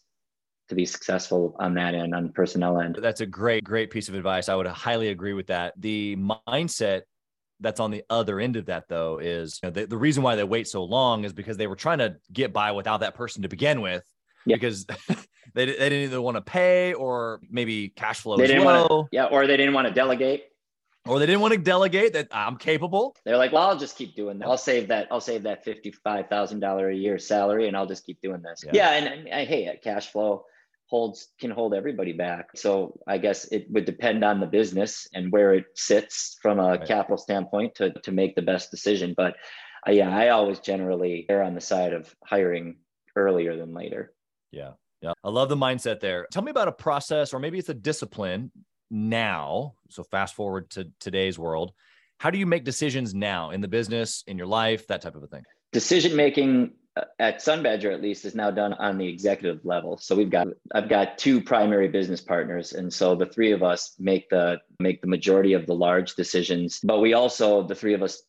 to 0.68 0.74
be 0.74 0.86
successful 0.86 1.54
on 1.58 1.74
that 1.74 1.94
end, 1.94 2.14
on 2.14 2.24
the 2.24 2.32
personnel 2.32 2.80
end. 2.80 2.98
That's 3.00 3.20
a 3.20 3.26
great, 3.26 3.64
great 3.64 3.90
piece 3.90 4.08
of 4.08 4.14
advice. 4.14 4.48
I 4.48 4.54
would 4.54 4.66
highly 4.66 5.08
agree 5.08 5.34
with 5.34 5.48
that. 5.48 5.74
The 5.78 6.16
mindset 6.16 7.02
that's 7.60 7.80
on 7.80 7.90
the 7.90 8.02
other 8.10 8.40
end 8.40 8.56
of 8.56 8.66
that 8.66 8.88
though 8.88 9.18
is 9.18 9.60
you 9.62 9.68
know, 9.68 9.72
the, 9.72 9.86
the 9.86 9.96
reason 9.96 10.22
why 10.22 10.36
they 10.36 10.44
wait 10.44 10.68
so 10.68 10.84
long 10.84 11.24
is 11.24 11.32
because 11.32 11.56
they 11.56 11.66
were 11.66 11.76
trying 11.76 11.98
to 11.98 12.16
get 12.32 12.52
by 12.52 12.72
without 12.72 13.00
that 13.00 13.14
person 13.14 13.42
to 13.42 13.48
begin 13.48 13.80
with 13.80 14.04
yep. 14.44 14.60
because 14.60 14.84
they, 15.54 15.66
they 15.66 15.72
didn't 15.72 16.04
either 16.04 16.20
want 16.20 16.36
to 16.36 16.40
pay 16.40 16.94
or 16.94 17.40
maybe 17.48 17.88
cash 17.90 18.20
flow 18.20 18.36
they 18.36 18.46
didn't 18.46 18.64
want 18.64 18.88
to 18.88 19.04
yeah 19.12 19.26
or 19.26 19.46
they 19.46 19.56
didn't 19.56 19.74
want 19.74 19.86
to 19.86 19.94
delegate 19.94 20.44
or 21.06 21.18
they 21.18 21.26
didn't 21.26 21.42
want 21.42 21.52
to 21.52 21.58
delegate 21.58 22.14
that 22.14 22.28
I'm 22.32 22.56
capable. 22.56 23.14
They're 23.26 23.36
like, 23.36 23.52
well, 23.52 23.68
I'll 23.68 23.78
just 23.78 23.98
keep 23.98 24.16
doing 24.16 24.38
that. 24.38 24.48
I'll 24.48 24.56
save 24.56 24.88
that. 24.88 25.06
I'll 25.10 25.20
save 25.20 25.42
that 25.42 25.62
fifty-five 25.62 26.28
thousand 26.28 26.60
dollar 26.60 26.88
a 26.88 26.94
year 26.94 27.18
salary, 27.18 27.68
and 27.68 27.76
I'll 27.76 27.86
just 27.86 28.06
keep 28.06 28.22
doing 28.22 28.40
this. 28.40 28.64
Yeah, 28.64 28.70
yeah 28.72 28.90
and, 28.92 29.26
and 29.26 29.34
I 29.34 29.44
hate 29.44 29.68
uh, 29.68 29.72
cash 29.82 30.08
flow 30.08 30.46
holds 30.86 31.28
can 31.40 31.50
hold 31.50 31.74
everybody 31.74 32.12
back. 32.12 32.50
So 32.54 32.98
I 33.06 33.18
guess 33.18 33.46
it 33.46 33.66
would 33.70 33.84
depend 33.84 34.24
on 34.24 34.40
the 34.40 34.46
business 34.46 35.08
and 35.14 35.32
where 35.32 35.54
it 35.54 35.64
sits 35.74 36.36
from 36.42 36.58
a 36.58 36.72
right. 36.72 36.86
capital 36.86 37.16
standpoint 37.16 37.74
to 37.76 37.92
to 37.92 38.12
make 38.12 38.34
the 38.34 38.42
best 38.42 38.70
decision. 38.70 39.14
But 39.16 39.36
uh, 39.86 39.92
yeah, 39.92 40.16
I 40.16 40.28
always 40.28 40.60
generally 40.60 41.26
err 41.28 41.42
on 41.42 41.54
the 41.54 41.60
side 41.60 41.92
of 41.92 42.14
hiring 42.24 42.76
earlier 43.16 43.56
than 43.56 43.74
later. 43.74 44.12
Yeah. 44.50 44.72
Yeah. 45.02 45.12
I 45.22 45.28
love 45.28 45.48
the 45.48 45.56
mindset 45.56 46.00
there. 46.00 46.26
Tell 46.32 46.42
me 46.42 46.50
about 46.50 46.68
a 46.68 46.72
process 46.72 47.34
or 47.34 47.38
maybe 47.38 47.58
it's 47.58 47.68
a 47.68 47.74
discipline 47.74 48.50
now. 48.90 49.74
So 49.90 50.02
fast 50.02 50.34
forward 50.34 50.70
to 50.70 50.90
today's 51.00 51.38
world. 51.38 51.72
How 52.18 52.30
do 52.30 52.38
you 52.38 52.46
make 52.46 52.64
decisions 52.64 53.12
now 53.12 53.50
in 53.50 53.60
the 53.60 53.68
business, 53.68 54.24
in 54.26 54.38
your 54.38 54.46
life, 54.46 54.86
that 54.86 55.02
type 55.02 55.14
of 55.14 55.22
a 55.22 55.26
thing? 55.26 55.42
Decision 55.72 56.16
making 56.16 56.72
Uh, 56.96 57.04
at 57.18 57.42
Sun 57.42 57.62
Badger 57.62 57.90
at 57.90 58.00
least 58.00 58.24
is 58.24 58.34
now 58.34 58.50
done 58.50 58.72
on 58.74 58.98
the 58.98 59.08
executive 59.08 59.64
level. 59.64 59.98
So 59.98 60.14
we've 60.14 60.30
got 60.30 60.48
I've 60.74 60.88
got 60.88 61.18
two 61.18 61.40
primary 61.40 61.88
business 61.88 62.20
partners, 62.20 62.72
and 62.72 62.92
so 62.92 63.14
the 63.14 63.26
three 63.26 63.52
of 63.52 63.62
us 63.62 63.94
make 63.98 64.28
the 64.30 64.60
make 64.78 65.00
the 65.00 65.08
majority 65.08 65.54
of 65.54 65.66
the 65.66 65.74
large 65.74 66.14
decisions. 66.14 66.80
But 66.84 67.00
we 67.00 67.14
also 67.14 67.66
the 67.66 67.74
three 67.74 67.94
of 67.94 68.02
us 68.02 68.22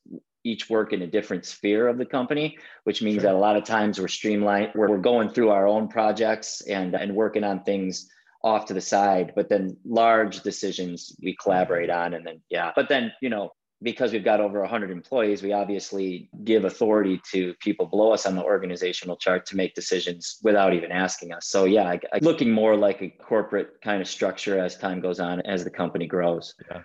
each 0.44 0.70
work 0.70 0.94
in 0.94 1.02
a 1.02 1.08
different 1.08 1.46
sphere 1.46 1.88
of 1.88 1.98
the 1.98 2.06
company, 2.06 2.58
which 2.84 3.02
means 3.02 3.22
sure. 3.22 3.24
that 3.24 3.36
a 3.36 3.40
lot 3.40 3.58
of 3.58 3.66
times 3.66 4.00
we're 4.00 4.08
streamlined. 4.08 4.72
We're, 4.76 4.90
we're 4.90 4.98
going 4.98 5.30
through 5.30 5.50
our 5.50 5.68
own 5.68 5.88
projects 5.88 6.62
and 6.62 6.96
and 6.96 7.16
working 7.16 7.44
on 7.44 7.64
things 7.64 8.10
off 8.44 8.66
to 8.68 8.74
the 8.74 8.82
side. 8.82 9.34
But 9.36 9.50
then 9.50 9.78
large 9.86 10.42
decisions 10.42 11.16
we 11.22 11.36
collaborate 11.36 11.90
on, 11.92 12.16
and 12.16 12.26
then 12.26 12.42
yeah. 12.50 12.72
But 12.76 12.90
then 12.90 13.12
you 13.22 13.30
know 13.30 13.52
because 13.82 14.14
we've 14.14 14.24
got 14.24 14.40
over 14.40 14.60
100 14.62 14.90
employees, 14.90 15.44
we 15.44 15.54
obviously 15.54 16.30
give 16.44 16.66
authority 16.66 17.22
to 17.32 17.54
people 17.56 17.86
below 17.86 18.12
us 18.12 18.26
on 18.26 18.36
the 18.36 18.44
organizational 18.44 19.18
chart 19.18 19.46
to 19.48 19.56
make 19.56 19.76
decisions 19.76 20.40
without 20.44 20.74
even 20.74 20.92
asking 20.92 21.34
us. 21.34 21.48
So, 21.48 21.66
yeah, 21.66 21.84
I, 21.84 22.00
I, 22.14 22.20
looking 22.22 22.52
more 22.52 22.76
like 22.76 23.02
a 23.02 23.10
corporate 23.10 23.82
kind 23.84 24.02
of 24.02 24.08
structure 24.08 24.58
as 24.60 24.78
time 24.78 25.02
goes 25.02 25.20
on, 25.20 25.42
as 25.42 25.64
the 25.64 25.70
company 25.70 26.08
grows. 26.08 26.56
Yeah. 26.70 26.82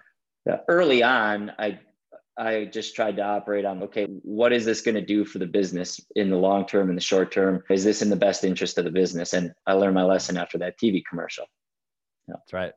yeah. 0.46 0.56
Early 0.68 1.02
on, 1.02 1.52
I 1.58 1.78
I 2.36 2.64
just 2.64 2.96
tried 2.96 3.16
to 3.16 3.22
operate 3.22 3.64
on 3.64 3.82
okay, 3.84 4.06
what 4.22 4.52
is 4.52 4.64
this 4.64 4.80
going 4.80 4.94
to 4.94 5.04
do 5.04 5.24
for 5.24 5.38
the 5.38 5.46
business 5.46 6.00
in 6.16 6.30
the 6.30 6.36
long 6.36 6.66
term, 6.66 6.88
in 6.88 6.94
the 6.94 7.00
short 7.00 7.30
term? 7.32 7.62
Is 7.70 7.84
this 7.84 8.02
in 8.02 8.08
the 8.08 8.16
best 8.16 8.44
interest 8.44 8.78
of 8.78 8.84
the 8.84 8.90
business? 8.90 9.34
And 9.34 9.52
I 9.66 9.74
learned 9.74 9.94
my 9.94 10.04
lesson 10.04 10.36
after 10.36 10.58
that 10.58 10.78
TV 10.78 11.02
commercial. 11.08 11.44
Yeah. 12.28 12.34
That's 12.38 12.52
right. 12.52 12.72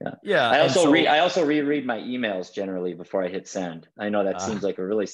Yeah. 0.00 0.14
Yeah. 0.22 0.50
I 0.50 0.60
also 0.60 0.84
so, 0.84 0.90
read 0.90 1.06
I 1.06 1.18
also 1.18 1.44
reread 1.44 1.84
my 1.84 1.98
emails 1.98 2.52
generally 2.52 2.94
before 2.94 3.22
I 3.22 3.28
hit 3.28 3.46
send. 3.46 3.86
I 3.98 4.08
know 4.08 4.24
that 4.24 4.36
uh, 4.36 4.38
seems 4.38 4.62
like 4.62 4.78
a 4.78 4.84
really 4.84 5.08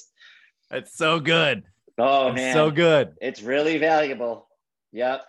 It's 0.71 0.95
so 0.95 1.19
good. 1.19 1.63
Oh 1.97 2.31
man. 2.31 2.53
So 2.53 2.71
good. 2.71 3.15
It's 3.21 3.41
really 3.41 3.77
valuable. 3.77 4.47
Yep. 4.93 5.25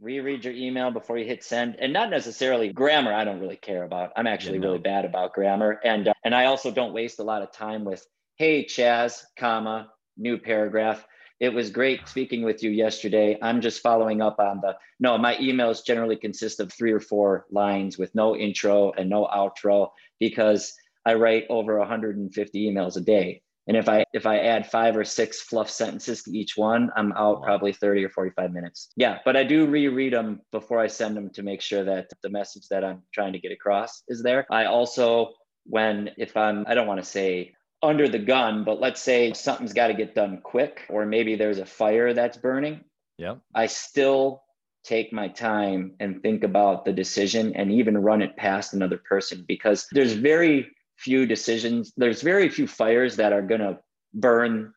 Reread 0.00 0.44
your 0.44 0.54
email 0.54 0.90
before 0.90 1.18
you 1.18 1.24
hit 1.24 1.44
send 1.44 1.76
and 1.80 1.92
not 1.92 2.10
necessarily 2.10 2.72
grammar 2.72 3.14
I 3.14 3.24
don't 3.24 3.40
really 3.40 3.56
care 3.56 3.84
about. 3.84 4.12
I'm 4.16 4.26
actually 4.26 4.54
yeah, 4.54 4.62
no. 4.62 4.66
really 4.68 4.80
bad 4.80 5.04
about 5.04 5.32
grammar 5.34 5.80
and 5.84 6.08
uh, 6.08 6.14
and 6.24 6.34
I 6.34 6.46
also 6.46 6.70
don't 6.70 6.92
waste 6.92 7.20
a 7.20 7.24
lot 7.24 7.42
of 7.42 7.52
time 7.52 7.84
with 7.84 8.04
hey 8.36 8.64
Chaz, 8.64 9.22
comma, 9.38 9.88
new 10.16 10.36
paragraph 10.36 11.06
it 11.40 11.52
was 11.52 11.70
great 11.70 12.08
speaking 12.08 12.42
with 12.42 12.62
you 12.62 12.70
yesterday. 12.70 13.38
I'm 13.42 13.60
just 13.60 13.82
following 13.82 14.22
up 14.22 14.38
on 14.38 14.60
the 14.62 14.76
no, 14.98 15.18
my 15.18 15.36
emails 15.36 15.84
generally 15.84 16.16
consist 16.16 16.60
of 16.60 16.72
three 16.72 16.92
or 16.92 17.00
four 17.00 17.46
lines 17.50 17.98
with 17.98 18.14
no 18.14 18.34
intro 18.34 18.92
and 18.92 19.10
no 19.10 19.26
outro 19.26 19.90
because 20.18 20.72
I 21.04 21.14
write 21.14 21.44
over 21.50 21.78
150 21.78 22.70
emails 22.70 22.96
a 22.96 23.00
day. 23.00 23.42
And 23.68 23.76
if 23.76 23.88
I 23.88 24.04
if 24.12 24.26
I 24.26 24.38
add 24.38 24.70
five 24.70 24.96
or 24.96 25.04
six 25.04 25.40
fluff 25.42 25.68
sentences 25.68 26.22
to 26.22 26.30
each 26.30 26.56
one, 26.56 26.90
I'm 26.96 27.12
out 27.12 27.42
probably 27.42 27.72
30 27.72 28.04
or 28.04 28.10
45 28.10 28.52
minutes. 28.52 28.90
Yeah, 28.96 29.18
but 29.24 29.36
I 29.36 29.42
do 29.42 29.66
reread 29.66 30.12
them 30.12 30.40
before 30.52 30.78
I 30.78 30.86
send 30.86 31.16
them 31.16 31.30
to 31.30 31.42
make 31.42 31.60
sure 31.60 31.84
that 31.84 32.08
the 32.22 32.30
message 32.30 32.68
that 32.68 32.84
I'm 32.84 33.02
trying 33.12 33.32
to 33.32 33.40
get 33.40 33.52
across 33.52 34.04
is 34.08 34.22
there. 34.22 34.46
I 34.50 34.66
also 34.66 35.32
when 35.64 36.10
if 36.16 36.36
I'm 36.36 36.64
I 36.68 36.74
don't 36.74 36.86
want 36.86 37.02
to 37.02 37.10
say 37.10 37.55
under 37.82 38.08
the 38.08 38.18
gun, 38.18 38.64
but 38.64 38.80
let's 38.80 39.00
say 39.00 39.32
something's 39.32 39.72
got 39.72 39.88
to 39.88 39.94
get 39.94 40.14
done 40.14 40.40
quick, 40.42 40.84
or 40.88 41.06
maybe 41.06 41.36
there's 41.36 41.58
a 41.58 41.66
fire 41.66 42.14
that's 42.14 42.36
burning. 42.36 42.80
Yeah. 43.18 43.36
I 43.54 43.66
still 43.66 44.42
take 44.84 45.12
my 45.12 45.28
time 45.28 45.94
and 46.00 46.22
think 46.22 46.44
about 46.44 46.84
the 46.84 46.92
decision 46.92 47.54
and 47.56 47.72
even 47.72 47.98
run 47.98 48.22
it 48.22 48.36
past 48.36 48.72
another 48.72 48.98
person 49.08 49.44
because 49.46 49.86
there's 49.92 50.12
very 50.12 50.68
few 50.96 51.26
decisions, 51.26 51.92
there's 51.96 52.22
very 52.22 52.48
few 52.48 52.66
fires 52.66 53.16
that 53.16 53.32
are 53.32 53.42
going 53.42 53.60
to 53.60 53.78
burn 54.14 54.72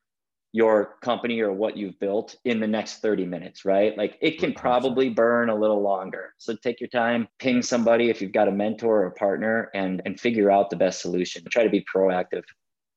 your 0.51 0.95
company 1.01 1.41
or 1.41 1.53
what 1.53 1.77
you've 1.77 1.99
built 1.99 2.35
in 2.43 2.59
the 2.59 2.67
next 2.67 3.01
30 3.01 3.25
minutes, 3.25 3.65
right? 3.65 3.95
Like 3.97 4.17
it 4.19 4.39
can 4.39 4.53
probably 4.53 5.09
burn 5.09 5.49
a 5.49 5.55
little 5.55 5.81
longer. 5.81 6.33
So 6.39 6.55
take 6.55 6.81
your 6.81 6.89
time, 6.89 7.27
ping 7.37 7.61
somebody 7.61 8.09
if 8.09 8.19
you've 8.21 8.31
got 8.31 8.47
a 8.47 8.51
mentor 8.51 9.03
or 9.03 9.07
a 9.07 9.11
partner 9.11 9.69
and 9.75 10.01
and 10.05 10.19
figure 10.19 10.49
out 10.49 10.71
the 10.71 10.75
best 10.75 11.01
solution. 11.01 11.43
Try 11.51 11.63
to 11.63 11.69
be 11.69 11.85
proactive. 11.93 12.43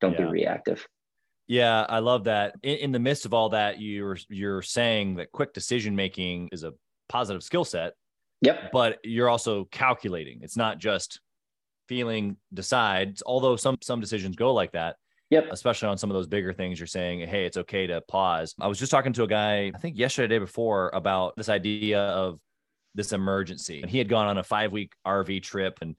Don't 0.03 0.13
yeah. 0.13 0.27
be 0.27 0.31
reactive. 0.31 0.87
Yeah, 1.47 1.87
I 1.89 2.01
love 2.01 2.25
that. 2.25 2.55
In, 2.63 2.77
in, 2.79 2.93
the 2.93 2.99
midst 2.99 3.25
of 3.25 3.33
all 3.33 3.49
that, 3.51 3.81
you're 3.81 4.19
you're 4.29 4.63
saying 4.63 5.17
that 5.17 5.33
quick 5.33 5.53
decision 5.55 5.97
making 5.97 6.51
is 6.53 6.65
a 6.65 6.73
positive 7.09 7.43
skill 7.43 7.65
set. 7.65 7.95
Yep. 8.43 8.73
But 8.73 8.99
you're 9.05 9.29
also 9.29 9.67
calculating. 9.71 10.41
It's 10.43 10.57
not 10.57 10.79
just 10.79 11.21
feeling 11.89 12.37
decides, 12.53 13.23
although 13.25 13.57
some 13.57 13.79
some 13.83 14.01
decisions 14.01 14.37
go 14.37 14.53
like 14.53 14.73
that. 14.73 14.97
Yep. 15.31 15.49
Especially 15.51 15.89
on 15.89 15.97
some 15.97 16.11
of 16.11 16.15
those 16.15 16.27
bigger 16.27 16.53
things, 16.53 16.79
you're 16.79 16.87
saying, 16.87 17.27
hey, 17.27 17.47
it's 17.47 17.57
okay 17.57 17.87
to 17.87 18.03
pause. 18.03 18.55
I 18.61 18.67
was 18.67 18.79
just 18.79 18.91
talking 18.91 19.15
to 19.15 19.23
a 19.23 19.27
guy, 19.27 19.73
I 19.75 19.79
think 19.79 19.97
yesterday, 19.97 20.35
day 20.35 20.39
before, 20.39 20.91
about 20.93 21.35
this 21.37 21.49
idea 21.49 22.01
of 22.01 22.39
this 22.95 23.13
emergency. 23.13 23.81
And 23.81 23.91
he 23.91 23.97
had 23.97 24.11
gone 24.11 24.27
on 24.27 24.37
a 24.37 24.43
five 24.43 24.73
week 24.73 24.93
RV 25.07 25.43
trip 25.43 25.79
and 25.81 25.97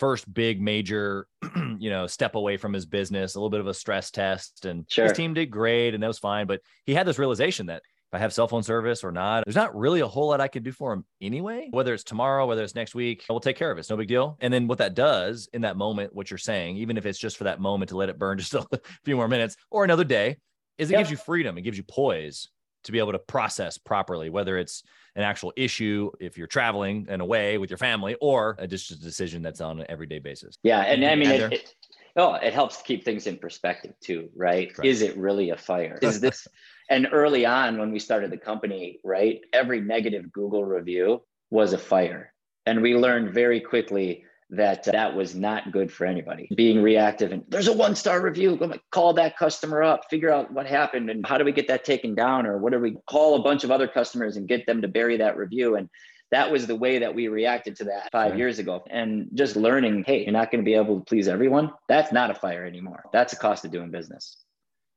first 0.00 0.32
big 0.32 0.60
major, 0.60 1.28
you 1.78 1.90
know, 1.90 2.06
step 2.06 2.34
away 2.34 2.56
from 2.56 2.72
his 2.72 2.86
business, 2.86 3.34
a 3.34 3.38
little 3.38 3.50
bit 3.50 3.60
of 3.60 3.66
a 3.66 3.74
stress 3.74 4.10
test. 4.10 4.64
And 4.64 4.86
sure. 4.88 5.04
his 5.04 5.12
team 5.12 5.34
did 5.34 5.50
great 5.50 5.94
and 5.94 6.02
that 6.02 6.08
was 6.08 6.18
fine. 6.18 6.46
But 6.46 6.60
he 6.86 6.94
had 6.94 7.06
this 7.06 7.18
realization 7.18 7.66
that 7.66 7.82
if 8.10 8.16
I 8.16 8.18
have 8.18 8.32
cell 8.32 8.48
phone 8.48 8.64
service 8.64 9.04
or 9.04 9.12
not, 9.12 9.44
there's 9.44 9.54
not 9.54 9.76
really 9.76 10.00
a 10.00 10.08
whole 10.08 10.28
lot 10.28 10.40
I 10.40 10.48
can 10.48 10.64
do 10.64 10.72
for 10.72 10.92
him 10.92 11.04
anyway. 11.20 11.68
Whether 11.70 11.94
it's 11.94 12.02
tomorrow, 12.02 12.46
whether 12.46 12.64
it's 12.64 12.74
next 12.74 12.94
week, 12.94 13.24
we'll 13.28 13.38
take 13.38 13.56
care 13.56 13.70
of 13.70 13.78
it. 13.78 13.82
It's 13.82 13.90
no 13.90 13.96
big 13.96 14.08
deal. 14.08 14.36
And 14.40 14.52
then 14.52 14.66
what 14.66 14.78
that 14.78 14.94
does 14.94 15.48
in 15.52 15.62
that 15.62 15.76
moment, 15.76 16.12
what 16.12 16.28
you're 16.28 16.38
saying, 16.38 16.78
even 16.78 16.96
if 16.96 17.06
it's 17.06 17.18
just 17.20 17.36
for 17.36 17.44
that 17.44 17.60
moment 17.60 17.90
to 17.90 17.96
let 17.96 18.08
it 18.08 18.18
burn 18.18 18.38
just 18.38 18.54
a 18.54 18.66
few 19.04 19.14
more 19.14 19.28
minutes 19.28 19.56
or 19.70 19.84
another 19.84 20.02
day, 20.02 20.38
is 20.78 20.90
it 20.90 20.94
yep. 20.94 21.00
gives 21.00 21.10
you 21.10 21.18
freedom. 21.18 21.58
It 21.58 21.62
gives 21.62 21.76
you 21.76 21.84
poise 21.84 22.48
to 22.84 22.92
be 22.92 22.98
able 22.98 23.12
to 23.12 23.18
process 23.18 23.78
properly, 23.78 24.30
whether 24.30 24.58
it's 24.58 24.82
an 25.16 25.22
actual 25.22 25.52
issue 25.56 26.10
if 26.20 26.38
you're 26.38 26.46
traveling 26.46 27.06
and 27.08 27.20
away 27.20 27.58
with 27.58 27.70
your 27.70 27.76
family 27.76 28.16
or 28.20 28.56
a, 28.58 28.66
just 28.66 28.90
a 28.90 29.00
decision 29.00 29.42
that's 29.42 29.60
on 29.60 29.80
an 29.80 29.86
everyday 29.88 30.18
basis. 30.18 30.56
Yeah. 30.62 30.80
And 30.80 31.04
I 31.04 31.14
mean, 31.14 31.30
it, 31.30 31.52
it, 31.52 31.74
oh, 32.16 32.34
it 32.34 32.52
helps 32.52 32.78
to 32.78 32.84
keep 32.84 33.04
things 33.04 33.26
in 33.26 33.36
perspective 33.36 33.92
too, 34.00 34.28
right? 34.36 34.72
Correct. 34.72 34.86
Is 34.86 35.02
it 35.02 35.16
really 35.16 35.50
a 35.50 35.56
fire? 35.56 35.98
Is 36.00 36.20
this, 36.20 36.46
and 36.88 37.08
early 37.12 37.44
on 37.44 37.78
when 37.78 37.92
we 37.92 37.98
started 37.98 38.30
the 38.30 38.38
company, 38.38 39.00
right, 39.04 39.40
every 39.52 39.80
negative 39.80 40.32
Google 40.32 40.64
review 40.64 41.22
was 41.50 41.72
a 41.72 41.78
fire. 41.78 42.32
And 42.66 42.82
we 42.82 42.94
learned 42.94 43.32
very 43.32 43.60
quickly 43.60 44.24
that 44.50 44.86
uh, 44.88 44.92
that 44.92 45.14
was 45.14 45.34
not 45.34 45.72
good 45.72 45.92
for 45.92 46.06
anybody. 46.06 46.48
Being 46.54 46.82
reactive 46.82 47.32
and 47.32 47.44
there's 47.48 47.68
a 47.68 47.72
one 47.72 47.94
star 47.94 48.20
review, 48.20 48.56
go 48.56 48.72
call 48.90 49.12
that 49.14 49.36
customer 49.36 49.82
up, 49.82 50.08
figure 50.10 50.30
out 50.30 50.52
what 50.52 50.66
happened 50.66 51.10
and 51.10 51.26
how 51.26 51.38
do 51.38 51.44
we 51.44 51.52
get 51.52 51.68
that 51.68 51.84
taken 51.84 52.14
down 52.14 52.46
or 52.46 52.58
what 52.58 52.72
do 52.72 52.78
we 52.78 52.96
call 53.06 53.36
a 53.36 53.42
bunch 53.42 53.64
of 53.64 53.70
other 53.70 53.88
customers 53.88 54.36
and 54.36 54.48
get 54.48 54.66
them 54.66 54.82
to 54.82 54.88
bury 54.88 55.16
that 55.16 55.36
review 55.36 55.76
and 55.76 55.88
that 56.30 56.50
was 56.50 56.66
the 56.66 56.76
way 56.76 56.98
that 56.98 57.14
we 57.14 57.28
reacted 57.28 57.76
to 57.76 57.84
that 57.84 58.08
five 58.12 58.30
right. 58.30 58.38
years 58.38 58.58
ago. 58.58 58.84
And 58.88 59.28
just 59.34 59.56
learning, 59.56 60.04
hey, 60.06 60.22
you're 60.22 60.32
not 60.32 60.50
going 60.50 60.62
to 60.62 60.64
be 60.64 60.74
able 60.74 61.00
to 61.00 61.04
please 61.04 61.26
everyone. 61.26 61.72
That's 61.88 62.12
not 62.12 62.30
a 62.30 62.34
fire 62.34 62.64
anymore. 62.64 63.02
That's 63.12 63.32
a 63.32 63.36
cost 63.36 63.64
of 63.64 63.72
doing 63.72 63.90
business. 63.90 64.36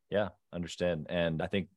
Yeah, 0.10 0.30
understand. 0.54 1.08
And 1.10 1.42
I 1.42 1.48
think 1.48 1.70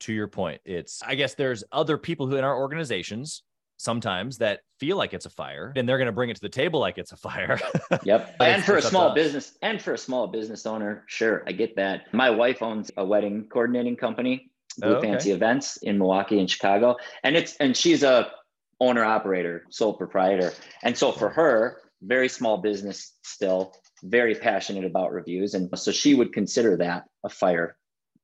to 0.00 0.12
your 0.12 0.28
point, 0.28 0.60
it's 0.64 1.02
I 1.02 1.16
guess 1.16 1.34
there's 1.34 1.64
other 1.72 1.98
people 1.98 2.28
who 2.28 2.36
in 2.36 2.44
our 2.44 2.56
organizations 2.56 3.42
sometimes 3.80 4.38
that 4.38 4.60
feel 4.78 4.98
like 4.98 5.14
it's 5.14 5.24
a 5.24 5.30
fire 5.30 5.72
and 5.74 5.88
they're 5.88 5.96
going 5.96 6.06
to 6.06 6.12
bring 6.12 6.28
it 6.28 6.34
to 6.34 6.42
the 6.42 6.50
table 6.50 6.80
like 6.80 6.98
it's 6.98 7.12
a 7.12 7.16
fire. 7.16 7.58
yep. 8.04 8.36
and 8.38 8.62
for 8.62 8.76
a 8.76 8.82
small 8.82 9.14
business 9.14 9.56
and 9.62 9.80
for 9.80 9.94
a 9.94 9.98
small 9.98 10.26
business 10.26 10.66
owner, 10.66 11.04
sure, 11.06 11.42
I 11.46 11.52
get 11.52 11.76
that. 11.76 12.12
My 12.12 12.28
wife 12.28 12.62
owns 12.62 12.90
a 12.98 13.04
wedding 13.04 13.46
coordinating 13.50 13.96
company, 13.96 14.50
Blue 14.78 14.90
oh, 14.90 14.94
okay. 14.96 15.08
Fancy 15.08 15.30
Events 15.30 15.78
in 15.78 15.96
Milwaukee 15.96 16.38
and 16.38 16.50
Chicago, 16.50 16.96
and 17.24 17.36
it's 17.36 17.56
and 17.56 17.74
she's 17.74 18.02
a 18.02 18.30
owner 18.80 19.04
operator, 19.04 19.64
sole 19.70 19.94
proprietor. 19.94 20.52
And 20.82 20.96
so 20.96 21.10
for 21.10 21.30
her, 21.30 21.78
very 22.02 22.28
small 22.28 22.58
business 22.58 23.14
still, 23.24 23.74
very 24.02 24.34
passionate 24.34 24.84
about 24.84 25.12
reviews 25.12 25.54
and 25.54 25.70
so 25.78 25.90
she 25.90 26.14
would 26.14 26.32
consider 26.32 26.76
that 26.78 27.04
a 27.24 27.28
fire 27.28 27.76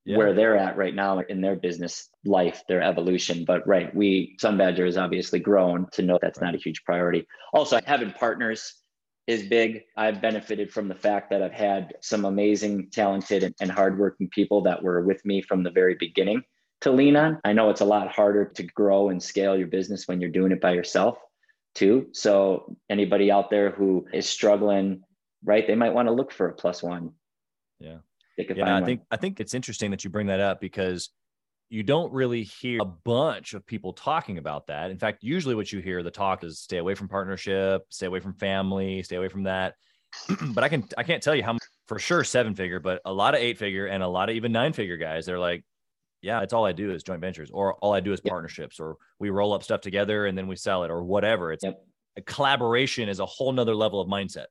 yeah. 0.06 0.16
where 0.16 0.32
they're 0.32 0.56
at 0.56 0.76
right 0.76 0.94
now 0.94 1.18
in 1.18 1.40
their 1.40 1.56
business 1.56 2.08
life, 2.24 2.62
their 2.68 2.80
evolution. 2.80 3.44
But 3.44 3.66
right, 3.66 3.94
we 3.94 4.36
Sun 4.40 4.56
Badger 4.56 4.86
has 4.86 4.96
obviously 4.96 5.40
grown 5.40 5.88
to 5.92 6.02
know 6.02 6.18
that's 6.22 6.40
right. 6.40 6.46
not 6.46 6.54
a 6.54 6.58
huge 6.58 6.84
priority. 6.84 7.26
Also, 7.52 7.80
having 7.84 8.12
partners 8.12 8.74
is 9.26 9.42
big. 9.42 9.82
I've 9.96 10.22
benefited 10.22 10.72
from 10.72 10.86
the 10.86 10.94
fact 10.94 11.30
that 11.30 11.42
I've 11.42 11.52
had 11.52 11.94
some 12.00 12.24
amazing, 12.24 12.90
talented, 12.92 13.42
and, 13.42 13.54
and 13.60 13.70
hardworking 13.70 14.28
people 14.28 14.62
that 14.62 14.80
were 14.80 15.02
with 15.02 15.24
me 15.24 15.42
from 15.42 15.64
the 15.64 15.70
very 15.70 15.96
beginning 15.96 16.44
to 16.82 16.92
lean 16.92 17.16
on. 17.16 17.40
I 17.44 17.52
know 17.52 17.70
it's 17.70 17.80
a 17.80 17.86
lot 17.86 18.08
harder 18.08 18.44
to 18.44 18.62
grow 18.62 19.08
and 19.08 19.20
scale 19.20 19.56
your 19.56 19.66
business 19.66 20.06
when 20.06 20.20
you're 20.20 20.30
doing 20.30 20.52
it 20.52 20.60
by 20.60 20.74
yourself, 20.74 21.18
too. 21.74 22.06
So, 22.12 22.76
anybody 22.88 23.32
out 23.32 23.50
there 23.50 23.70
who 23.70 24.06
is 24.12 24.28
struggling, 24.28 25.02
right, 25.44 25.66
they 25.66 25.74
might 25.74 25.94
want 25.94 26.06
to 26.06 26.14
look 26.14 26.30
for 26.30 26.48
a 26.48 26.54
plus 26.54 26.80
one. 26.80 27.10
Yeah 27.80 27.98
yeah, 28.36 28.76
I 28.76 28.84
think 28.84 29.02
I 29.10 29.16
think 29.16 29.40
it's 29.40 29.54
interesting 29.54 29.90
that 29.90 30.04
you 30.04 30.10
bring 30.10 30.26
that 30.26 30.40
up 30.40 30.60
because 30.60 31.10
you 31.68 31.82
don't 31.82 32.12
really 32.12 32.44
hear 32.44 32.80
a 32.80 32.84
bunch 32.84 33.54
of 33.54 33.66
people 33.66 33.92
talking 33.92 34.38
about 34.38 34.68
that. 34.68 34.90
In 34.90 34.98
fact, 34.98 35.24
usually 35.24 35.54
what 35.54 35.72
you 35.72 35.80
hear 35.80 36.02
the 36.02 36.10
talk 36.10 36.44
is 36.44 36.60
stay 36.60 36.78
away 36.78 36.94
from 36.94 37.08
partnership, 37.08 37.82
stay 37.90 38.06
away 38.06 38.20
from 38.20 38.34
family, 38.34 39.02
stay 39.02 39.16
away 39.16 39.28
from 39.28 39.44
that. 39.44 39.74
but 40.54 40.62
I 40.62 40.68
can 40.68 40.84
I 40.96 41.02
can't 41.02 41.22
tell 41.22 41.34
you 41.34 41.42
how 41.42 41.54
much, 41.54 41.62
for 41.88 41.98
sure 41.98 42.24
seven 42.24 42.54
figure, 42.54 42.80
but 42.80 43.00
a 43.04 43.12
lot 43.12 43.34
of 43.34 43.40
eight 43.40 43.58
figure 43.58 43.86
and 43.86 44.02
a 44.02 44.08
lot 44.08 44.28
of 44.28 44.36
even 44.36 44.52
nine 44.52 44.72
figure 44.72 44.96
guys, 44.96 45.26
they're 45.26 45.38
like, 45.38 45.64
yeah, 46.22 46.40
that's 46.40 46.52
all 46.52 46.64
I 46.64 46.72
do 46.72 46.92
is 46.92 47.02
joint 47.02 47.20
ventures, 47.20 47.50
or 47.50 47.74
all 47.74 47.92
I 47.92 48.00
do 48.00 48.12
is 48.12 48.20
yep. 48.24 48.30
partnerships, 48.30 48.80
or 48.80 48.96
we 49.18 49.30
roll 49.30 49.52
up 49.52 49.62
stuff 49.62 49.80
together 49.80 50.26
and 50.26 50.36
then 50.36 50.46
we 50.46 50.56
sell 50.56 50.84
it, 50.84 50.90
or 50.90 51.02
whatever. 51.02 51.52
It's 51.52 51.64
yep. 51.64 51.84
a 52.16 52.22
collaboration 52.22 53.08
is 53.08 53.20
a 53.20 53.26
whole 53.26 53.52
nother 53.52 53.74
level 53.74 54.00
of 54.00 54.08
mindset 54.08 54.46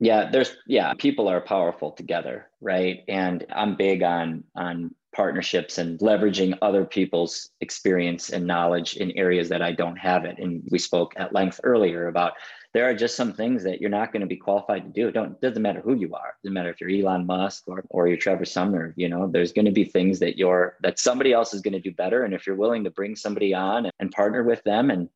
yeah 0.00 0.28
there's 0.30 0.56
yeah 0.66 0.94
people 0.94 1.28
are 1.28 1.40
powerful 1.40 1.92
together 1.92 2.46
right? 2.60 3.04
And 3.08 3.46
i'm 3.54 3.76
big 3.76 4.02
on 4.02 4.44
on 4.54 4.94
partnerships 5.12 5.78
and 5.78 5.98
leveraging 5.98 6.56
other 6.62 6.84
people's 6.84 7.50
experience 7.60 8.30
and 8.30 8.46
knowledge 8.46 8.94
in 8.96 9.10
areas 9.12 9.48
that 9.48 9.62
i 9.62 9.72
don't 9.72 9.96
have 9.96 10.24
it. 10.24 10.38
And 10.38 10.62
we 10.70 10.78
spoke 10.78 11.14
at 11.16 11.32
length 11.32 11.60
earlier 11.64 12.08
about 12.08 12.32
there 12.72 12.88
are 12.88 12.94
just 12.94 13.16
some 13.16 13.32
things 13.32 13.64
that 13.64 13.80
you're 13.80 13.90
not 13.90 14.12
going 14.12 14.20
to 14.20 14.28
be 14.28 14.36
qualified 14.36 14.84
to 14.84 14.90
do. 14.90 15.08
It 15.08 15.12
don't 15.12 15.40
doesn't 15.40 15.60
matter 15.60 15.80
who 15.80 15.94
you 15.94 16.14
are. 16.14 16.34
Doesn't 16.42 16.54
matter 16.54 16.70
if 16.70 16.80
you're 16.80 16.90
elon 16.90 17.26
musk 17.26 17.64
or, 17.66 17.84
or 17.90 18.06
you're 18.06 18.16
trevor 18.16 18.44
sumner 18.44 18.94
you 18.96 19.08
know? 19.08 19.26
There's 19.26 19.52
going 19.52 19.64
to 19.64 19.72
be 19.72 19.84
things 19.84 20.20
that 20.20 20.38
you're 20.38 20.76
that 20.82 20.98
somebody 20.98 21.32
else 21.32 21.52
is 21.52 21.62
going 21.62 21.72
to 21.74 21.80
do 21.80 21.92
better. 21.92 22.24
And 22.24 22.32
if 22.32 22.46
you're 22.46 22.56
willing 22.56 22.84
to 22.84 22.90
bring 22.90 23.16
somebody 23.16 23.54
on 23.54 23.90
and, 23.98 24.12
partner 24.12 24.42
with 24.42 24.62
them 24.64 24.90
and 24.90 25.08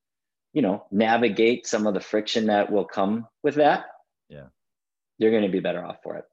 you 0.52 0.62
know 0.62 0.84
navigate 0.90 1.66
some 1.66 1.86
of 1.86 1.94
the 1.94 2.00
friction 2.00 2.46
that 2.46 2.70
will 2.70 2.84
come 2.84 3.26
with 3.42 3.56
that 3.56 3.86
you're 5.18 5.30
going 5.30 5.42
to 5.42 5.48
be 5.48 5.60
better 5.60 5.84
off 5.84 5.96
for 6.02 6.16
it. 6.16 6.24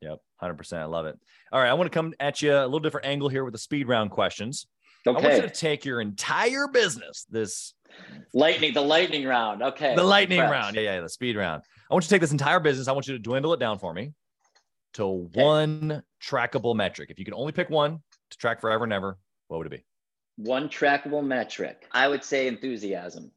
Yep, 0.00 0.18
100%. 0.42 0.78
I 0.78 0.84
love 0.84 1.06
it. 1.06 1.18
All 1.52 1.60
right, 1.60 1.68
I 1.68 1.74
want 1.74 1.90
to 1.90 1.94
come 1.94 2.14
at 2.20 2.40
you 2.40 2.54
a 2.54 2.64
little 2.64 2.80
different 2.80 3.06
angle 3.06 3.28
here 3.28 3.44
with 3.44 3.52
the 3.52 3.58
speed 3.58 3.88
round 3.88 4.10
questions. 4.10 4.66
Okay. 5.06 5.18
I 5.18 5.22
want 5.22 5.42
you 5.42 5.48
to 5.48 5.54
take 5.54 5.84
your 5.84 6.00
entire 6.00 6.68
business, 6.68 7.26
this 7.30 7.74
lightning, 8.34 8.74
the 8.74 8.82
lightning 8.82 9.26
round. 9.26 9.62
Okay. 9.62 9.94
The 9.94 10.02
lightning 10.02 10.40
round. 10.40 10.76
Yeah, 10.76 10.82
yeah, 10.82 11.00
the 11.00 11.08
speed 11.08 11.36
round. 11.36 11.62
I 11.90 11.94
want 11.94 12.04
you 12.04 12.08
to 12.08 12.14
take 12.14 12.20
this 12.20 12.32
entire 12.32 12.60
business. 12.60 12.88
I 12.88 12.92
want 12.92 13.08
you 13.08 13.14
to 13.14 13.18
dwindle 13.18 13.52
it 13.54 13.60
down 13.60 13.78
for 13.78 13.92
me 13.94 14.12
to 14.94 15.04
okay. 15.04 15.42
one 15.42 16.02
trackable 16.22 16.74
metric. 16.74 17.10
If 17.10 17.18
you 17.18 17.24
could 17.24 17.34
only 17.34 17.52
pick 17.52 17.70
one 17.70 18.02
to 18.30 18.38
track 18.38 18.60
forever 18.60 18.84
and 18.84 18.92
ever, 18.92 19.18
what 19.48 19.58
would 19.58 19.66
it 19.66 19.70
be? 19.70 19.84
One 20.36 20.68
trackable 20.68 21.24
metric. 21.24 21.86
I 21.92 22.08
would 22.08 22.24
say 22.24 22.46
enthusiasm. 22.46 23.32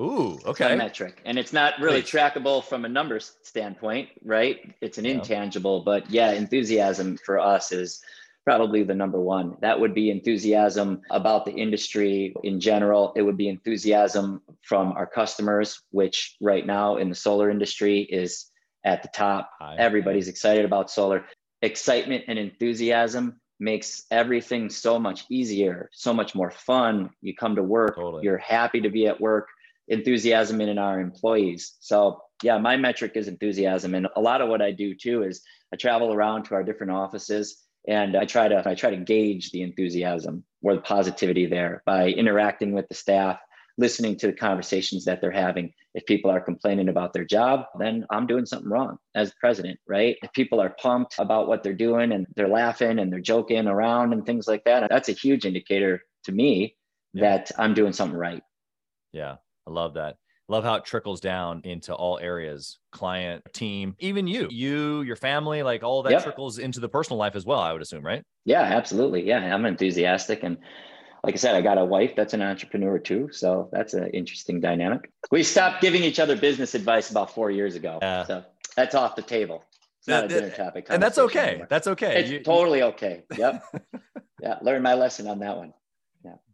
Ooh, 0.00 0.38
okay. 0.44 0.74
metric. 0.74 1.20
And 1.24 1.38
it's 1.38 1.52
not 1.52 1.78
really 1.78 2.02
Please. 2.02 2.10
trackable 2.10 2.64
from 2.64 2.84
a 2.84 2.88
numbers 2.88 3.36
standpoint, 3.42 4.08
right? 4.24 4.74
It's 4.80 4.98
an 4.98 5.04
yeah. 5.04 5.12
intangible, 5.12 5.82
but 5.84 6.10
yeah, 6.10 6.32
enthusiasm 6.32 7.16
for 7.24 7.38
us 7.38 7.70
is 7.70 8.00
probably 8.44 8.82
the 8.82 8.94
number 8.94 9.20
one. 9.20 9.56
That 9.60 9.78
would 9.78 9.94
be 9.94 10.10
enthusiasm 10.10 11.02
about 11.10 11.46
the 11.46 11.52
industry 11.52 12.34
in 12.42 12.60
general. 12.60 13.12
It 13.14 13.22
would 13.22 13.36
be 13.36 13.48
enthusiasm 13.48 14.42
from 14.62 14.92
our 14.92 15.06
customers, 15.06 15.80
which 15.90 16.36
right 16.40 16.66
now 16.66 16.96
in 16.96 17.08
the 17.08 17.14
solar 17.14 17.48
industry 17.48 18.00
is 18.00 18.50
at 18.84 19.02
the 19.02 19.08
top. 19.14 19.50
Hi. 19.60 19.76
Everybody's 19.78 20.28
excited 20.28 20.64
about 20.64 20.90
solar. 20.90 21.24
Excitement 21.62 22.24
and 22.26 22.38
enthusiasm 22.38 23.40
makes 23.60 24.04
everything 24.10 24.68
so 24.68 24.98
much 24.98 25.24
easier, 25.30 25.88
so 25.92 26.12
much 26.12 26.34
more 26.34 26.50
fun. 26.50 27.10
You 27.22 27.34
come 27.34 27.54
to 27.56 27.62
work, 27.62 27.94
totally. 27.94 28.24
you're 28.24 28.38
happy 28.38 28.80
to 28.80 28.90
be 28.90 29.06
at 29.06 29.20
work 29.20 29.48
enthusiasm 29.88 30.60
in 30.60 30.78
our 30.78 31.00
employees. 31.00 31.76
So 31.80 32.20
yeah, 32.42 32.58
my 32.58 32.76
metric 32.76 33.12
is 33.14 33.28
enthusiasm. 33.28 33.94
And 33.94 34.08
a 34.16 34.20
lot 34.20 34.40
of 34.40 34.48
what 34.48 34.62
I 34.62 34.72
do 34.72 34.94
too 34.94 35.22
is 35.22 35.42
I 35.72 35.76
travel 35.76 36.12
around 36.12 36.44
to 36.44 36.54
our 36.54 36.64
different 36.64 36.92
offices 36.92 37.64
and 37.86 38.16
I 38.16 38.24
try 38.24 38.48
to 38.48 38.66
I 38.66 38.74
try 38.74 38.90
to 38.90 38.96
gauge 38.96 39.50
the 39.50 39.62
enthusiasm 39.62 40.44
or 40.62 40.74
the 40.74 40.80
positivity 40.80 41.46
there 41.46 41.82
by 41.84 42.08
interacting 42.08 42.72
with 42.72 42.88
the 42.88 42.94
staff, 42.94 43.38
listening 43.76 44.16
to 44.18 44.28
the 44.28 44.32
conversations 44.32 45.04
that 45.04 45.20
they're 45.20 45.30
having. 45.30 45.72
If 45.94 46.06
people 46.06 46.30
are 46.30 46.40
complaining 46.40 46.88
about 46.88 47.12
their 47.12 47.24
job, 47.24 47.66
then 47.78 48.06
I'm 48.10 48.26
doing 48.26 48.46
something 48.46 48.70
wrong 48.70 48.98
as 49.14 49.34
president, 49.38 49.78
right? 49.86 50.16
If 50.22 50.32
people 50.32 50.60
are 50.60 50.74
pumped 50.80 51.16
about 51.18 51.46
what 51.46 51.62
they're 51.62 51.74
doing 51.74 52.12
and 52.12 52.26
they're 52.34 52.48
laughing 52.48 52.98
and 52.98 53.12
they're 53.12 53.20
joking 53.20 53.68
around 53.68 54.12
and 54.12 54.24
things 54.24 54.48
like 54.48 54.64
that, 54.64 54.88
that's 54.88 55.10
a 55.10 55.12
huge 55.12 55.44
indicator 55.44 56.02
to 56.24 56.32
me 56.32 56.76
yeah. 57.12 57.22
that 57.22 57.52
I'm 57.58 57.74
doing 57.74 57.92
something 57.92 58.18
right. 58.18 58.42
Yeah. 59.12 59.36
I 59.66 59.70
love 59.70 59.94
that. 59.94 60.16
Love 60.46 60.62
how 60.62 60.74
it 60.74 60.84
trickles 60.84 61.20
down 61.20 61.62
into 61.64 61.94
all 61.94 62.18
areas 62.18 62.78
client, 62.92 63.42
team, 63.54 63.96
even 63.98 64.26
you, 64.26 64.46
you, 64.50 65.00
your 65.00 65.16
family, 65.16 65.62
like 65.62 65.82
all 65.82 66.02
that 66.02 66.12
yep. 66.12 66.22
trickles 66.22 66.58
into 66.58 66.80
the 66.80 66.88
personal 66.88 67.18
life 67.18 67.34
as 67.34 67.46
well, 67.46 67.60
I 67.60 67.72
would 67.72 67.80
assume, 67.80 68.04
right? 68.04 68.22
Yeah, 68.44 68.60
absolutely. 68.60 69.26
Yeah, 69.26 69.38
I'm 69.38 69.64
enthusiastic. 69.64 70.42
And 70.42 70.58
like 71.22 71.34
I 71.34 71.36
said, 71.38 71.54
I 71.54 71.62
got 71.62 71.78
a 71.78 71.84
wife 71.84 72.12
that's 72.14 72.34
an 72.34 72.42
entrepreneur 72.42 72.98
too. 72.98 73.30
So 73.32 73.70
that's 73.72 73.94
an 73.94 74.08
interesting 74.08 74.60
dynamic. 74.60 75.10
We 75.30 75.42
stopped 75.42 75.80
giving 75.80 76.04
each 76.04 76.20
other 76.20 76.36
business 76.36 76.74
advice 76.74 77.10
about 77.10 77.34
four 77.34 77.50
years 77.50 77.74
ago. 77.74 77.98
Yeah. 78.02 78.26
So 78.26 78.44
that's 78.76 78.94
off 78.94 79.16
the 79.16 79.22
table. 79.22 79.64
It's 80.00 80.08
not 80.08 80.24
a 80.24 80.28
dinner 80.28 80.50
topic. 80.50 80.88
And 80.90 81.02
that's 81.02 81.16
okay. 81.16 81.48
Anymore. 81.48 81.66
That's 81.70 81.86
okay. 81.86 82.20
It's 82.20 82.30
you, 82.30 82.40
totally 82.40 82.82
okay. 82.82 83.24
Yep. 83.38 83.64
yeah. 84.42 84.58
Learn 84.60 84.82
my 84.82 84.92
lesson 84.92 85.26
on 85.26 85.38
that 85.38 85.56
one. 85.56 85.72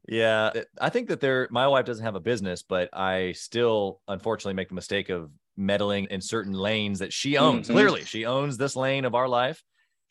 Yeah. 0.09 0.51
Yeah. 0.55 0.63
I 0.81 0.91
think 0.91 1.09
that 1.09 1.21
there, 1.21 1.49
my 1.51 1.69
wife 1.69 1.85
doesn't 1.85 2.05
have 2.05 2.15
a 2.15 2.21
business, 2.21 2.63
but 2.63 2.89
I 2.93 3.33
still 3.33 4.01
unfortunately 4.09 4.55
make 4.55 4.69
the 4.69 4.75
mistake 4.75 5.09
of 5.09 5.31
meddling 5.57 6.07
in 6.11 6.21
certain 6.21 6.53
lanes 6.53 7.01
that 7.01 7.13
she 7.13 7.37
owns. 7.37 7.67
Mm-hmm. 7.67 7.75
Clearly, 7.75 8.05
she 8.05 8.25
owns 8.25 8.57
this 8.57 8.77
lane 8.77 9.05
of 9.05 9.15
our 9.15 9.29
life. 9.29 9.63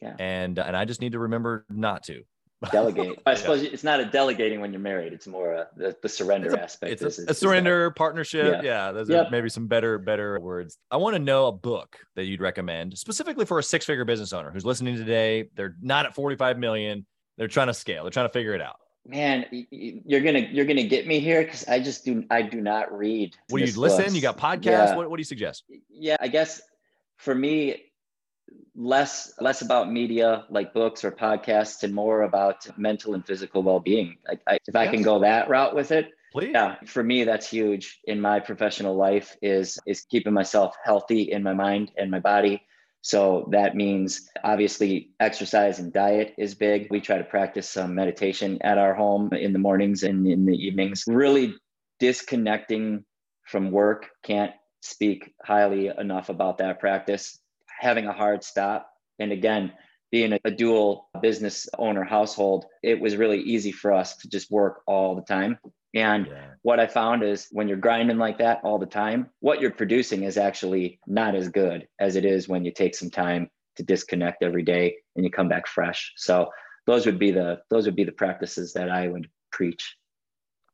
Yeah. 0.01 0.15
And, 0.17 0.57
and 0.57 0.77
I 0.77 0.85
just 0.85 1.01
need 1.01 1.11
to 1.13 1.19
remember 1.19 1.65
not 1.69 2.03
to 2.03 2.23
delegate. 2.71 3.19
I 3.25 3.35
suppose 3.35 3.63
yeah. 3.63 3.69
it's 3.71 3.83
not 3.83 3.99
a 3.99 4.05
delegating 4.05 4.61
when 4.61 4.71
you're 4.71 4.81
married. 4.81 5.13
It's 5.13 5.27
more 5.27 5.53
a, 5.53 5.67
the, 5.75 5.95
the 6.01 6.09
surrender 6.09 6.47
it's 6.47 6.55
a, 6.55 6.61
aspect. 6.61 6.91
It's 6.93 7.01
a, 7.01 7.07
is, 7.07 7.19
a 7.19 7.33
surrender 7.33 7.85
that, 7.85 7.95
partnership. 7.95 8.63
Yeah, 8.63 8.87
yeah 8.87 8.91
those 8.91 9.09
yep. 9.09 9.27
are 9.27 9.29
maybe 9.29 9.49
some 9.49 9.67
better 9.67 9.97
better 9.97 10.39
words. 10.39 10.77
I 10.91 10.97
want 10.97 11.15
to 11.15 11.19
know 11.19 11.47
a 11.47 11.51
book 11.51 11.97
that 12.15 12.25
you'd 12.25 12.41
recommend 12.41 12.97
specifically 12.97 13.45
for 13.45 13.59
a 13.59 13.63
six 13.63 13.85
figure 13.85 14.05
business 14.05 14.33
owner 14.33 14.51
who's 14.51 14.65
listening 14.65 14.95
today. 14.95 15.49
They're 15.55 15.75
not 15.81 16.05
at 16.05 16.15
45 16.15 16.57
million. 16.57 17.05
They're 17.37 17.47
trying 17.47 17.67
to 17.67 17.73
scale. 17.73 18.03
They're 18.03 18.11
trying 18.11 18.27
to 18.27 18.33
figure 18.33 18.53
it 18.53 18.61
out. 18.61 18.77
Man, 19.07 19.45
you're 19.51 20.21
gonna 20.21 20.47
you're 20.51 20.65
gonna 20.65 20.83
get 20.83 21.07
me 21.07 21.19
here 21.19 21.43
because 21.43 21.67
I 21.67 21.79
just 21.79 22.05
do 22.05 22.23
I 22.29 22.41
do 22.43 22.61
not 22.61 22.95
read. 22.95 23.35
What 23.49 23.59
do 23.59 23.65
you 23.65 23.79
listen? 23.79 24.03
Books. 24.03 24.15
You 24.15 24.21
got 24.21 24.37
podcasts. 24.37 24.65
Yeah. 24.65 24.95
What, 24.95 25.09
what 25.09 25.15
do 25.17 25.21
you 25.21 25.25
suggest? 25.25 25.63
Yeah, 25.89 26.17
I 26.19 26.27
guess 26.27 26.61
for 27.17 27.33
me 27.33 27.89
less 28.75 29.33
less 29.39 29.61
about 29.61 29.91
media 29.91 30.45
like 30.49 30.73
books 30.73 31.03
or 31.03 31.11
podcasts 31.11 31.83
and 31.83 31.93
more 31.93 32.23
about 32.23 32.65
mental 32.77 33.13
and 33.13 33.25
physical 33.25 33.61
well-being 33.61 34.15
I, 34.27 34.39
I, 34.47 34.59
if 34.65 34.75
i 34.75 34.87
can 34.87 35.01
go 35.01 35.19
that 35.19 35.49
route 35.49 35.75
with 35.75 35.91
it 35.91 36.11
Please. 36.31 36.51
yeah 36.53 36.77
for 36.85 37.03
me 37.03 37.25
that's 37.25 37.49
huge 37.49 37.99
in 38.05 38.21
my 38.21 38.39
professional 38.39 38.95
life 38.95 39.35
is 39.41 39.77
is 39.85 40.05
keeping 40.09 40.33
myself 40.33 40.75
healthy 40.83 41.23
in 41.23 41.43
my 41.43 41.53
mind 41.53 41.91
and 41.97 42.09
my 42.09 42.19
body 42.19 42.61
so 43.01 43.47
that 43.51 43.75
means 43.75 44.29
obviously 44.43 45.11
exercise 45.19 45.79
and 45.79 45.93
diet 45.93 46.33
is 46.37 46.55
big 46.55 46.87
we 46.89 46.99
try 46.99 47.17
to 47.17 47.23
practice 47.23 47.69
some 47.69 47.95
meditation 47.95 48.57
at 48.61 48.77
our 48.77 48.93
home 48.93 49.31
in 49.33 49.53
the 49.53 49.59
mornings 49.59 50.03
and 50.03 50.27
in 50.27 50.45
the 50.45 50.55
evenings 50.55 51.03
really 51.07 51.53
disconnecting 51.99 53.03
from 53.45 53.71
work 53.71 54.07
can't 54.23 54.51
speak 54.81 55.33
highly 55.43 55.87
enough 55.87 56.29
about 56.29 56.57
that 56.57 56.79
practice 56.79 57.39
having 57.79 58.07
a 58.07 58.13
hard 58.13 58.43
stop. 58.43 58.91
And 59.19 59.31
again, 59.31 59.71
being 60.11 60.37
a, 60.43 60.51
dual 60.51 61.07
business 61.21 61.67
owner 61.77 62.03
household, 62.03 62.65
it 62.83 62.99
was 62.99 63.15
really 63.15 63.39
easy 63.39 63.71
for 63.71 63.93
us 63.93 64.17
to 64.17 64.29
just 64.29 64.51
work 64.51 64.81
all 64.87 65.15
the 65.15 65.21
time. 65.21 65.57
And 65.93 66.27
yeah. 66.27 66.45
what 66.61 66.79
I 66.79 66.87
found 66.87 67.23
is 67.23 67.47
when 67.51 67.67
you're 67.67 67.77
grinding 67.77 68.17
like 68.17 68.37
that 68.39 68.61
all 68.63 68.77
the 68.77 68.85
time, 68.85 69.29
what 69.39 69.59
you're 69.59 69.71
producing 69.71 70.23
is 70.23 70.37
actually 70.37 70.99
not 71.07 71.35
as 71.35 71.49
good 71.49 71.87
as 71.99 72.15
it 72.15 72.25
is 72.25 72.47
when 72.47 72.63
you 72.63 72.71
take 72.71 72.95
some 72.95 73.09
time 73.09 73.49
to 73.77 73.83
disconnect 73.83 74.43
every 74.43 74.63
day 74.63 74.95
and 75.15 75.25
you 75.25 75.31
come 75.31 75.49
back 75.49 75.67
fresh. 75.67 76.13
So 76.15 76.49
those 76.85 77.05
would 77.05 77.19
be 77.19 77.31
the 77.31 77.61
those 77.69 77.85
would 77.85 77.95
be 77.95 78.03
the 78.03 78.11
practices 78.11 78.73
that 78.73 78.89
I 78.89 79.07
would 79.07 79.27
preach. 79.51 79.95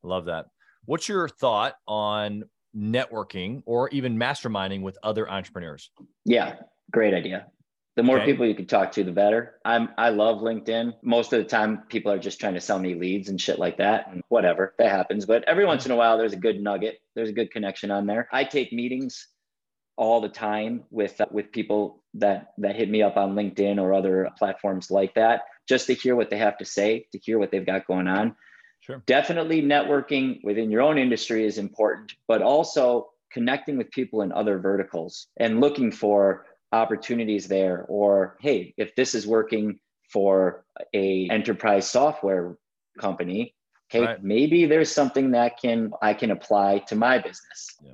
Love 0.03 0.25
that. 0.25 0.47
What's 0.85 1.07
your 1.09 1.27
thought 1.29 1.75
on 1.87 2.43
networking 2.75 3.63
or 3.65 3.89
even 3.89 4.17
masterminding 4.17 4.81
with 4.81 4.97
other 5.01 5.29
entrepreneurs? 5.29 5.89
Yeah, 6.25 6.57
Great 6.91 7.13
idea. 7.13 7.47
The 7.95 8.03
more 8.03 8.17
okay. 8.17 8.25
people 8.25 8.45
you 8.45 8.55
can 8.55 8.65
talk 8.65 8.91
to, 8.93 9.03
the 9.03 9.11
better. 9.11 9.55
I'm 9.63 9.89
I 9.97 10.09
love 10.09 10.41
LinkedIn. 10.41 10.95
Most 11.01 11.31
of 11.31 11.39
the 11.39 11.47
time, 11.47 11.83
people 11.87 12.11
are 12.11 12.19
just 12.19 12.39
trying 12.39 12.55
to 12.55 12.61
sell 12.61 12.77
me 12.77 12.93
leads 12.95 13.29
and 13.29 13.39
shit 13.39 13.57
like 13.57 13.77
that, 13.77 14.11
and 14.11 14.21
whatever 14.27 14.73
that 14.79 14.91
happens. 14.91 15.25
But 15.25 15.45
every 15.45 15.65
once 15.65 15.85
in 15.85 15.91
a 15.91 15.95
while, 15.95 16.17
there's 16.17 16.33
a 16.33 16.37
good 16.37 16.61
nugget. 16.61 16.99
There's 17.15 17.29
a 17.29 17.33
good 17.33 17.51
connection 17.51 17.91
on 17.91 18.05
there. 18.05 18.27
I 18.33 18.43
take 18.43 18.73
meetings 18.73 19.27
all 19.97 20.19
the 20.19 20.29
time 20.29 20.83
with 20.91 21.21
uh, 21.21 21.27
with 21.31 21.53
people 21.53 22.03
that 22.15 22.47
that 22.57 22.75
hit 22.75 22.89
me 22.89 23.01
up 23.01 23.15
on 23.15 23.33
LinkedIn 23.33 23.79
or 23.79 23.93
other 23.93 24.29
platforms 24.37 24.91
like 24.91 25.13
that, 25.15 25.43
just 25.67 25.87
to 25.87 25.93
hear 25.93 26.17
what 26.17 26.29
they 26.29 26.37
have 26.37 26.57
to 26.57 26.65
say, 26.65 27.07
to 27.13 27.17
hear 27.17 27.39
what 27.39 27.51
they've 27.51 27.65
got 27.65 27.87
going 27.87 28.07
on. 28.07 28.35
Sure. 28.81 29.01
Definitely 29.05 29.61
networking 29.61 30.43
within 30.43 30.69
your 30.69 30.81
own 30.81 30.97
industry 30.97 31.45
is 31.45 31.57
important, 31.57 32.13
but 32.27 32.41
also 32.41 33.09
connecting 33.31 33.77
with 33.77 33.89
people 33.91 34.21
in 34.21 34.31
other 34.31 34.59
verticals 34.59 35.27
and 35.37 35.59
looking 35.59 35.91
for 35.91 36.45
opportunities 36.75 37.47
there 37.47 37.85
or 37.87 38.37
hey 38.41 38.73
if 38.77 38.95
this 38.95 39.15
is 39.15 39.25
working 39.25 39.79
for 40.09 40.65
a 40.93 41.27
enterprise 41.29 41.89
software 41.89 42.57
company 42.99 43.55
okay 43.89 44.05
right. 44.05 44.23
maybe 44.23 44.65
there's 44.65 44.91
something 44.91 45.31
that 45.31 45.59
can 45.59 45.91
i 46.01 46.13
can 46.13 46.31
apply 46.31 46.79
to 46.79 46.95
my 46.95 47.17
business. 47.17 47.77
Yeah. 47.81 47.93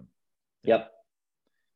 yep. 0.63 0.91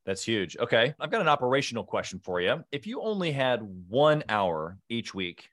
That's 0.05 0.23
huge. 0.23 0.57
Okay 0.57 0.93
i've 0.99 1.11
got 1.11 1.21
an 1.21 1.27
operational 1.27 1.83
question 1.83 2.19
for 2.19 2.41
you. 2.41 2.63
If 2.71 2.85
you 2.85 3.01
only 3.01 3.31
had 3.31 3.61
one 3.87 4.23
hour 4.29 4.77
each 4.89 5.13
week 5.15 5.49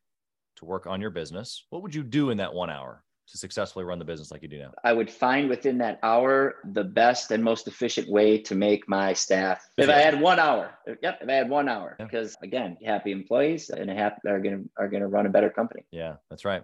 to 0.56 0.64
work 0.64 0.86
on 0.86 1.00
your 1.00 1.10
business 1.10 1.64
what 1.70 1.82
would 1.82 1.94
you 1.94 2.02
do 2.02 2.30
in 2.30 2.38
that 2.38 2.52
one 2.52 2.70
hour 2.70 3.04
to 3.32 3.38
successfully 3.38 3.84
run 3.84 3.98
the 3.98 4.04
business 4.04 4.30
like 4.30 4.42
you 4.42 4.48
do 4.48 4.58
now? 4.58 4.72
I 4.84 4.92
would 4.92 5.10
find 5.10 5.48
within 5.48 5.78
that 5.78 5.98
hour 6.02 6.56
the 6.64 6.84
best 6.84 7.30
and 7.30 7.42
most 7.42 7.66
efficient 7.66 8.08
way 8.08 8.38
to 8.38 8.54
make 8.54 8.88
my 8.88 9.12
staff. 9.12 9.66
If. 9.76 9.88
I 9.88 9.98
had 9.98 10.20
one 10.20 10.38
hour, 10.38 10.78
yep, 11.02 11.18
if 11.20 11.28
I 11.28 11.32
had 11.32 11.48
one 11.48 11.68
hour, 11.68 11.96
yeah. 11.98 12.06
because 12.06 12.36
again, 12.42 12.76
happy 12.84 13.10
employees 13.10 13.70
and 13.70 13.90
happy 13.90 14.28
are 14.28 14.38
gonna 14.38 14.62
are 14.78 14.88
gonna 14.88 15.08
run 15.08 15.26
a 15.26 15.30
better 15.30 15.50
company. 15.50 15.84
Yeah, 15.90 16.16
that's 16.30 16.44
right. 16.44 16.62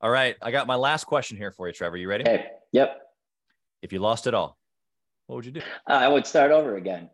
All 0.00 0.10
right, 0.10 0.36
I 0.40 0.50
got 0.50 0.66
my 0.66 0.76
last 0.76 1.04
question 1.04 1.36
here 1.36 1.50
for 1.50 1.66
you, 1.66 1.72
Trevor. 1.72 1.96
You 1.96 2.08
ready? 2.08 2.24
Hey, 2.24 2.46
Yep. 2.72 3.00
If 3.82 3.92
you 3.92 3.98
lost 3.98 4.26
it 4.26 4.34
all, 4.34 4.58
what 5.26 5.36
would 5.36 5.46
you 5.46 5.52
do? 5.52 5.60
Uh, 5.88 5.92
I 5.92 6.08
would 6.08 6.26
start 6.26 6.50
over 6.50 6.76
again. 6.76 7.10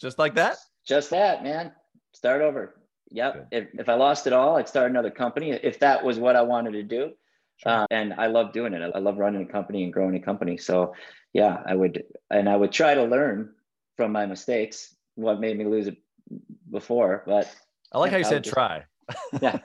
Just 0.00 0.18
like 0.18 0.34
that? 0.34 0.56
Just 0.86 1.10
that, 1.10 1.42
man. 1.42 1.72
Start 2.12 2.42
over. 2.42 2.76
Yep. 3.10 3.48
If, 3.52 3.68
if 3.74 3.88
I 3.88 3.94
lost 3.94 4.26
it 4.26 4.32
all, 4.32 4.56
I'd 4.56 4.68
start 4.68 4.90
another 4.90 5.10
company. 5.10 5.50
If 5.50 5.78
that 5.80 6.02
was 6.02 6.18
what 6.18 6.36
I 6.36 6.42
wanted 6.42 6.72
to 6.72 6.82
do. 6.82 7.12
Uh, 7.64 7.86
and 7.90 8.14
I 8.14 8.26
love 8.26 8.52
doing 8.52 8.74
it. 8.74 8.92
I 8.94 8.98
love 8.98 9.18
running 9.18 9.42
a 9.42 9.46
company 9.46 9.84
and 9.84 9.92
growing 9.92 10.14
a 10.16 10.20
company. 10.20 10.56
So, 10.56 10.94
yeah, 11.32 11.62
I 11.64 11.74
would, 11.74 12.04
and 12.30 12.48
I 12.48 12.56
would 12.56 12.72
try 12.72 12.94
to 12.94 13.04
learn 13.04 13.50
from 13.96 14.12
my 14.12 14.26
mistakes, 14.26 14.94
what 15.14 15.40
made 15.40 15.56
me 15.56 15.64
lose 15.64 15.86
it 15.86 15.96
before. 16.70 17.22
But 17.26 17.52
I 17.92 17.98
like 17.98 18.10
how 18.10 18.18
you 18.18 18.24
said 18.24 18.44
just, 18.44 18.54
try. 18.54 18.84
yeah. 19.40 19.58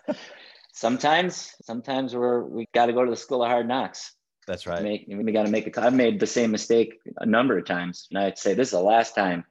Sometimes, 0.73 1.53
sometimes 1.63 2.15
we're 2.15 2.43
we 2.43 2.65
got 2.73 2.85
to 2.85 2.93
go 2.93 3.03
to 3.03 3.11
the 3.11 3.17
school 3.17 3.43
of 3.43 3.49
hard 3.49 3.67
knocks. 3.67 4.13
That's 4.47 4.65
right. 4.65 4.81
Make, 4.81 5.05
we 5.07 5.31
got 5.31 5.45
to 5.45 5.51
make 5.51 5.67
it. 5.67 5.77
I've 5.77 5.93
made 5.93 6.19
the 6.19 6.27
same 6.27 6.51
mistake 6.51 6.99
a 7.17 7.25
number 7.25 7.57
of 7.57 7.65
times, 7.65 8.07
and 8.09 8.19
I'd 8.19 8.37
say 8.37 8.53
this 8.53 8.69
is 8.69 8.73
the 8.73 8.81
last 8.81 9.13
time. 9.13 9.39
I'm 9.39 9.45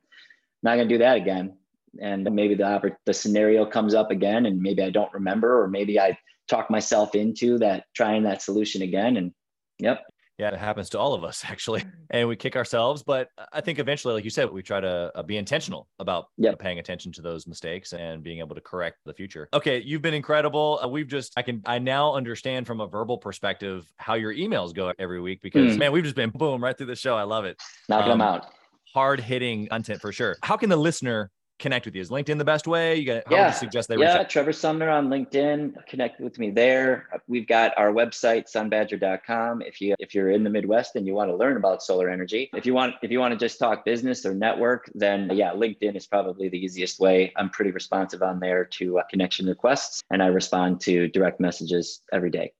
not 0.62 0.76
gonna 0.76 0.88
do 0.88 0.98
that 0.98 1.16
again. 1.16 1.56
And 2.00 2.24
maybe 2.32 2.54
the 2.54 2.96
the 3.04 3.14
scenario 3.14 3.66
comes 3.66 3.94
up 3.94 4.10
again, 4.10 4.46
and 4.46 4.60
maybe 4.60 4.82
I 4.82 4.90
don't 4.90 5.12
remember, 5.12 5.62
or 5.62 5.68
maybe 5.68 6.00
I 6.00 6.18
talk 6.50 6.70
myself 6.70 7.14
into 7.14 7.58
that 7.58 7.84
trying 7.94 8.24
that 8.24 8.42
solution 8.42 8.82
again 8.82 9.16
and 9.16 9.32
yep. 9.78 10.02
Yeah 10.38 10.48
it 10.48 10.58
happens 10.58 10.88
to 10.88 10.98
all 10.98 11.12
of 11.12 11.22
us 11.22 11.44
actually 11.48 11.84
and 12.10 12.26
we 12.26 12.34
kick 12.34 12.56
ourselves 12.56 13.02
but 13.02 13.28
i 13.52 13.60
think 13.60 13.78
eventually 13.78 14.14
like 14.14 14.24
you 14.24 14.30
said 14.30 14.50
we 14.50 14.62
try 14.62 14.80
to 14.80 15.12
uh, 15.14 15.22
be 15.22 15.36
intentional 15.36 15.86
about 15.98 16.26
yep. 16.38 16.58
paying 16.58 16.78
attention 16.78 17.12
to 17.12 17.22
those 17.22 17.46
mistakes 17.46 17.92
and 17.92 18.22
being 18.22 18.38
able 18.38 18.54
to 18.54 18.60
correct 18.60 18.96
the 19.04 19.12
future. 19.14 19.48
Okay 19.52 19.80
you've 19.80 20.02
been 20.02 20.14
incredible. 20.14 20.80
Uh, 20.82 20.88
we've 20.88 21.08
just 21.08 21.32
i 21.36 21.42
can 21.42 21.62
i 21.66 21.78
now 21.78 22.14
understand 22.14 22.66
from 22.66 22.80
a 22.80 22.86
verbal 22.86 23.18
perspective 23.18 23.86
how 23.98 24.14
your 24.14 24.34
emails 24.34 24.74
go 24.74 24.92
every 24.98 25.20
week 25.20 25.40
because 25.42 25.76
mm. 25.76 25.78
man 25.78 25.92
we've 25.92 26.04
just 26.04 26.16
been 26.16 26.30
boom 26.34 26.62
right 26.64 26.76
through 26.76 26.86
the 26.86 26.96
show. 26.96 27.16
I 27.16 27.22
love 27.22 27.44
it. 27.44 27.60
Knocking 27.88 28.12
um, 28.12 28.18
them 28.18 28.26
out. 28.26 28.46
hard 28.94 29.20
hitting 29.20 29.68
content 29.68 30.00
for 30.00 30.10
sure. 30.10 30.36
How 30.42 30.56
can 30.56 30.70
the 30.70 30.76
listener 30.76 31.30
connect 31.60 31.84
with 31.84 31.94
you? 31.94 32.00
Is 32.00 32.10
LinkedIn 32.10 32.38
the 32.38 32.44
best 32.44 32.66
way? 32.66 32.96
You 32.96 33.06
got 33.06 33.22
how 33.26 33.34
yeah. 33.34 33.44
would 33.46 33.54
you 33.54 33.58
suggest 33.58 33.88
they 33.88 33.96
yeah, 33.96 34.22
Trevor 34.24 34.52
Sumner 34.52 34.88
on 34.88 35.08
LinkedIn. 35.08 35.86
Connect 35.86 36.20
with 36.20 36.38
me 36.38 36.50
there. 36.50 37.08
We've 37.28 37.46
got 37.46 37.72
our 37.76 37.92
website, 37.92 38.50
sunbadger.com. 38.50 39.62
If 39.62 39.80
you 39.80 39.94
if 39.98 40.14
you're 40.14 40.30
in 40.30 40.42
the 40.42 40.50
Midwest 40.50 40.96
and 40.96 41.06
you 41.06 41.14
want 41.14 41.30
to 41.30 41.36
learn 41.36 41.56
about 41.56 41.82
solar 41.82 42.08
energy, 42.08 42.50
if 42.54 42.66
you 42.66 42.74
want 42.74 42.94
if 43.02 43.10
you 43.10 43.20
want 43.20 43.32
to 43.32 43.38
just 43.38 43.58
talk 43.58 43.84
business 43.84 44.26
or 44.26 44.34
network, 44.34 44.90
then 44.94 45.30
yeah, 45.32 45.52
LinkedIn 45.52 45.96
is 45.96 46.06
probably 46.06 46.48
the 46.48 46.58
easiest 46.58 46.98
way. 46.98 47.32
I'm 47.36 47.50
pretty 47.50 47.70
responsive 47.70 48.22
on 48.22 48.40
there 48.40 48.64
to 48.64 48.98
uh, 48.98 49.02
connection 49.10 49.46
requests, 49.46 50.02
and 50.10 50.22
I 50.22 50.26
respond 50.26 50.80
to 50.82 51.08
direct 51.08 51.40
messages 51.40 52.02
every 52.12 52.30
day. 52.30 52.52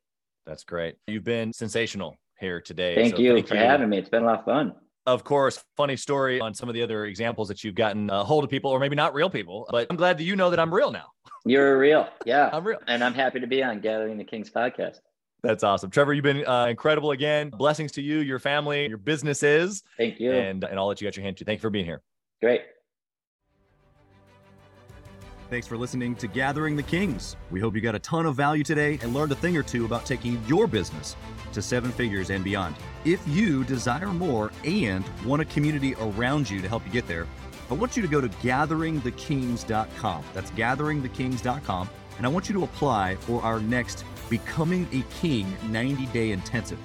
That's 0.47 0.65
great. 0.65 0.97
You've 1.07 1.25
been 1.25 1.53
sensational 1.53 2.17
here 2.39 2.61
today. 2.61 2.95
Thank 2.95 3.17
so 3.17 3.23
you 3.23 3.35
thank 3.35 3.49
for 3.49 3.55
you. 3.55 3.61
having 3.61 3.89
me. 3.89 3.99
It's 3.99 4.09
been 4.09 4.23
a 4.23 4.27
lot 4.27 4.41
of 4.41 4.45
fun 4.45 4.75
of 5.07 5.25
course, 5.25 5.63
funny 5.77 5.97
story 5.97 6.41
on 6.41 6.55
some 6.55 6.69
of 6.69 6.75
the 6.75 6.83
other 6.83 7.07
examples 7.07 7.49
that 7.49 7.65
you've 7.65 7.75
gotten 7.75 8.11
a 8.11 8.25
hold 8.25 8.45
of 8.45 8.51
people, 8.51 8.71
or 8.71 8.79
maybe 8.79 8.97
not 8.97 9.15
real 9.15 9.31
people, 9.31 9.67
but 9.71 9.87
I'm 9.91 9.97
glad 9.97 10.19
that 10.19 10.25
you 10.25 10.37
know 10.37 10.51
that 10.51 10.61
I'm 10.61 10.73
real 10.73 10.91
now. 10.91 11.07
You're 11.45 11.79
real. 11.79 12.09
Yeah. 12.27 12.51
I'm 12.53 12.65
real. 12.65 12.79
And 12.87 13.03
I'm 13.03 13.15
happy 13.15 13.41
to 13.41 13.47
be 13.47 13.63
on 13.63 13.81
Gathering 13.81 14.19
the 14.19 14.25
Kings 14.25 14.51
podcast. 14.51 14.99
That's 15.43 15.65
awesome. 15.65 15.91
Trevor, 15.91 16.13
you've 16.13 16.23
been 16.23 16.47
uh, 16.47 16.67
incredible 16.67 17.13
again. 17.13 17.49
Blessings 17.49 17.93
to 17.93 18.03
you, 18.03 18.19
your 18.19 18.39
family, 18.39 18.87
your 18.89 18.99
businesses. 18.99 19.83
Thank 19.97 20.21
you. 20.21 20.33
And, 20.33 20.65
and 20.65 20.79
I'll 20.79 20.87
let 20.87 21.01
you 21.01 21.07
get 21.07 21.17
your 21.17 21.25
hand 21.25 21.39
to. 21.39 21.45
Thank 21.45 21.59
you 21.59 21.63
for 21.63 21.71
being 21.71 21.87
here. 21.87 22.03
Great. 22.43 22.63
Thanks 25.51 25.67
for 25.67 25.77
listening 25.77 26.15
to 26.15 26.29
Gathering 26.29 26.77
the 26.77 26.83
Kings. 26.85 27.35
We 27.51 27.59
hope 27.59 27.75
you 27.75 27.81
got 27.81 27.97
a 27.97 27.99
ton 27.99 28.25
of 28.25 28.37
value 28.37 28.63
today 28.63 29.01
and 29.03 29.13
learned 29.13 29.33
a 29.33 29.35
thing 29.35 29.57
or 29.57 29.65
two 29.65 29.85
about 29.85 30.07
taking 30.07 30.41
your 30.47 30.69
business 30.69 31.17
to 31.53 31.61
seven 31.61 31.91
figures 31.91 32.31
and 32.31 32.45
beyond. 32.45 32.77
If 33.05 33.21
you 33.27 33.65
desire 33.65 34.13
more 34.13 34.53
and 34.65 35.05
want 35.27 35.43
a 35.43 35.45
community 35.45 35.97
around 35.97 36.49
you 36.49 36.63
to 36.63 36.69
help 36.69 36.87
you 36.87 36.93
get 36.93 37.09
there, 37.09 37.27
I 37.69 37.75
want 37.75 37.97
you 37.97 38.03
to 38.03 38.07
go 38.07 38.21
to 38.21 38.29
gatheringthekings.com. 38.29 40.25
That's 40.35 40.53
gatheringthekings.com. 40.53 41.91
And 42.19 42.27
I 42.27 42.29
want 42.29 42.49
you 42.49 42.55
to 42.55 42.63
apply 42.63 43.17
for 43.17 43.43
our 43.43 43.59
next 43.59 44.05
Becoming 44.29 44.87
a 44.93 45.03
King 45.21 45.53
90 45.67 46.07
day 46.07 46.31
intensive. 46.31 46.79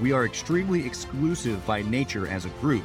We 0.00 0.12
are 0.12 0.24
extremely 0.24 0.86
exclusive 0.86 1.66
by 1.66 1.82
nature 1.82 2.28
as 2.28 2.44
a 2.44 2.50
group. 2.60 2.84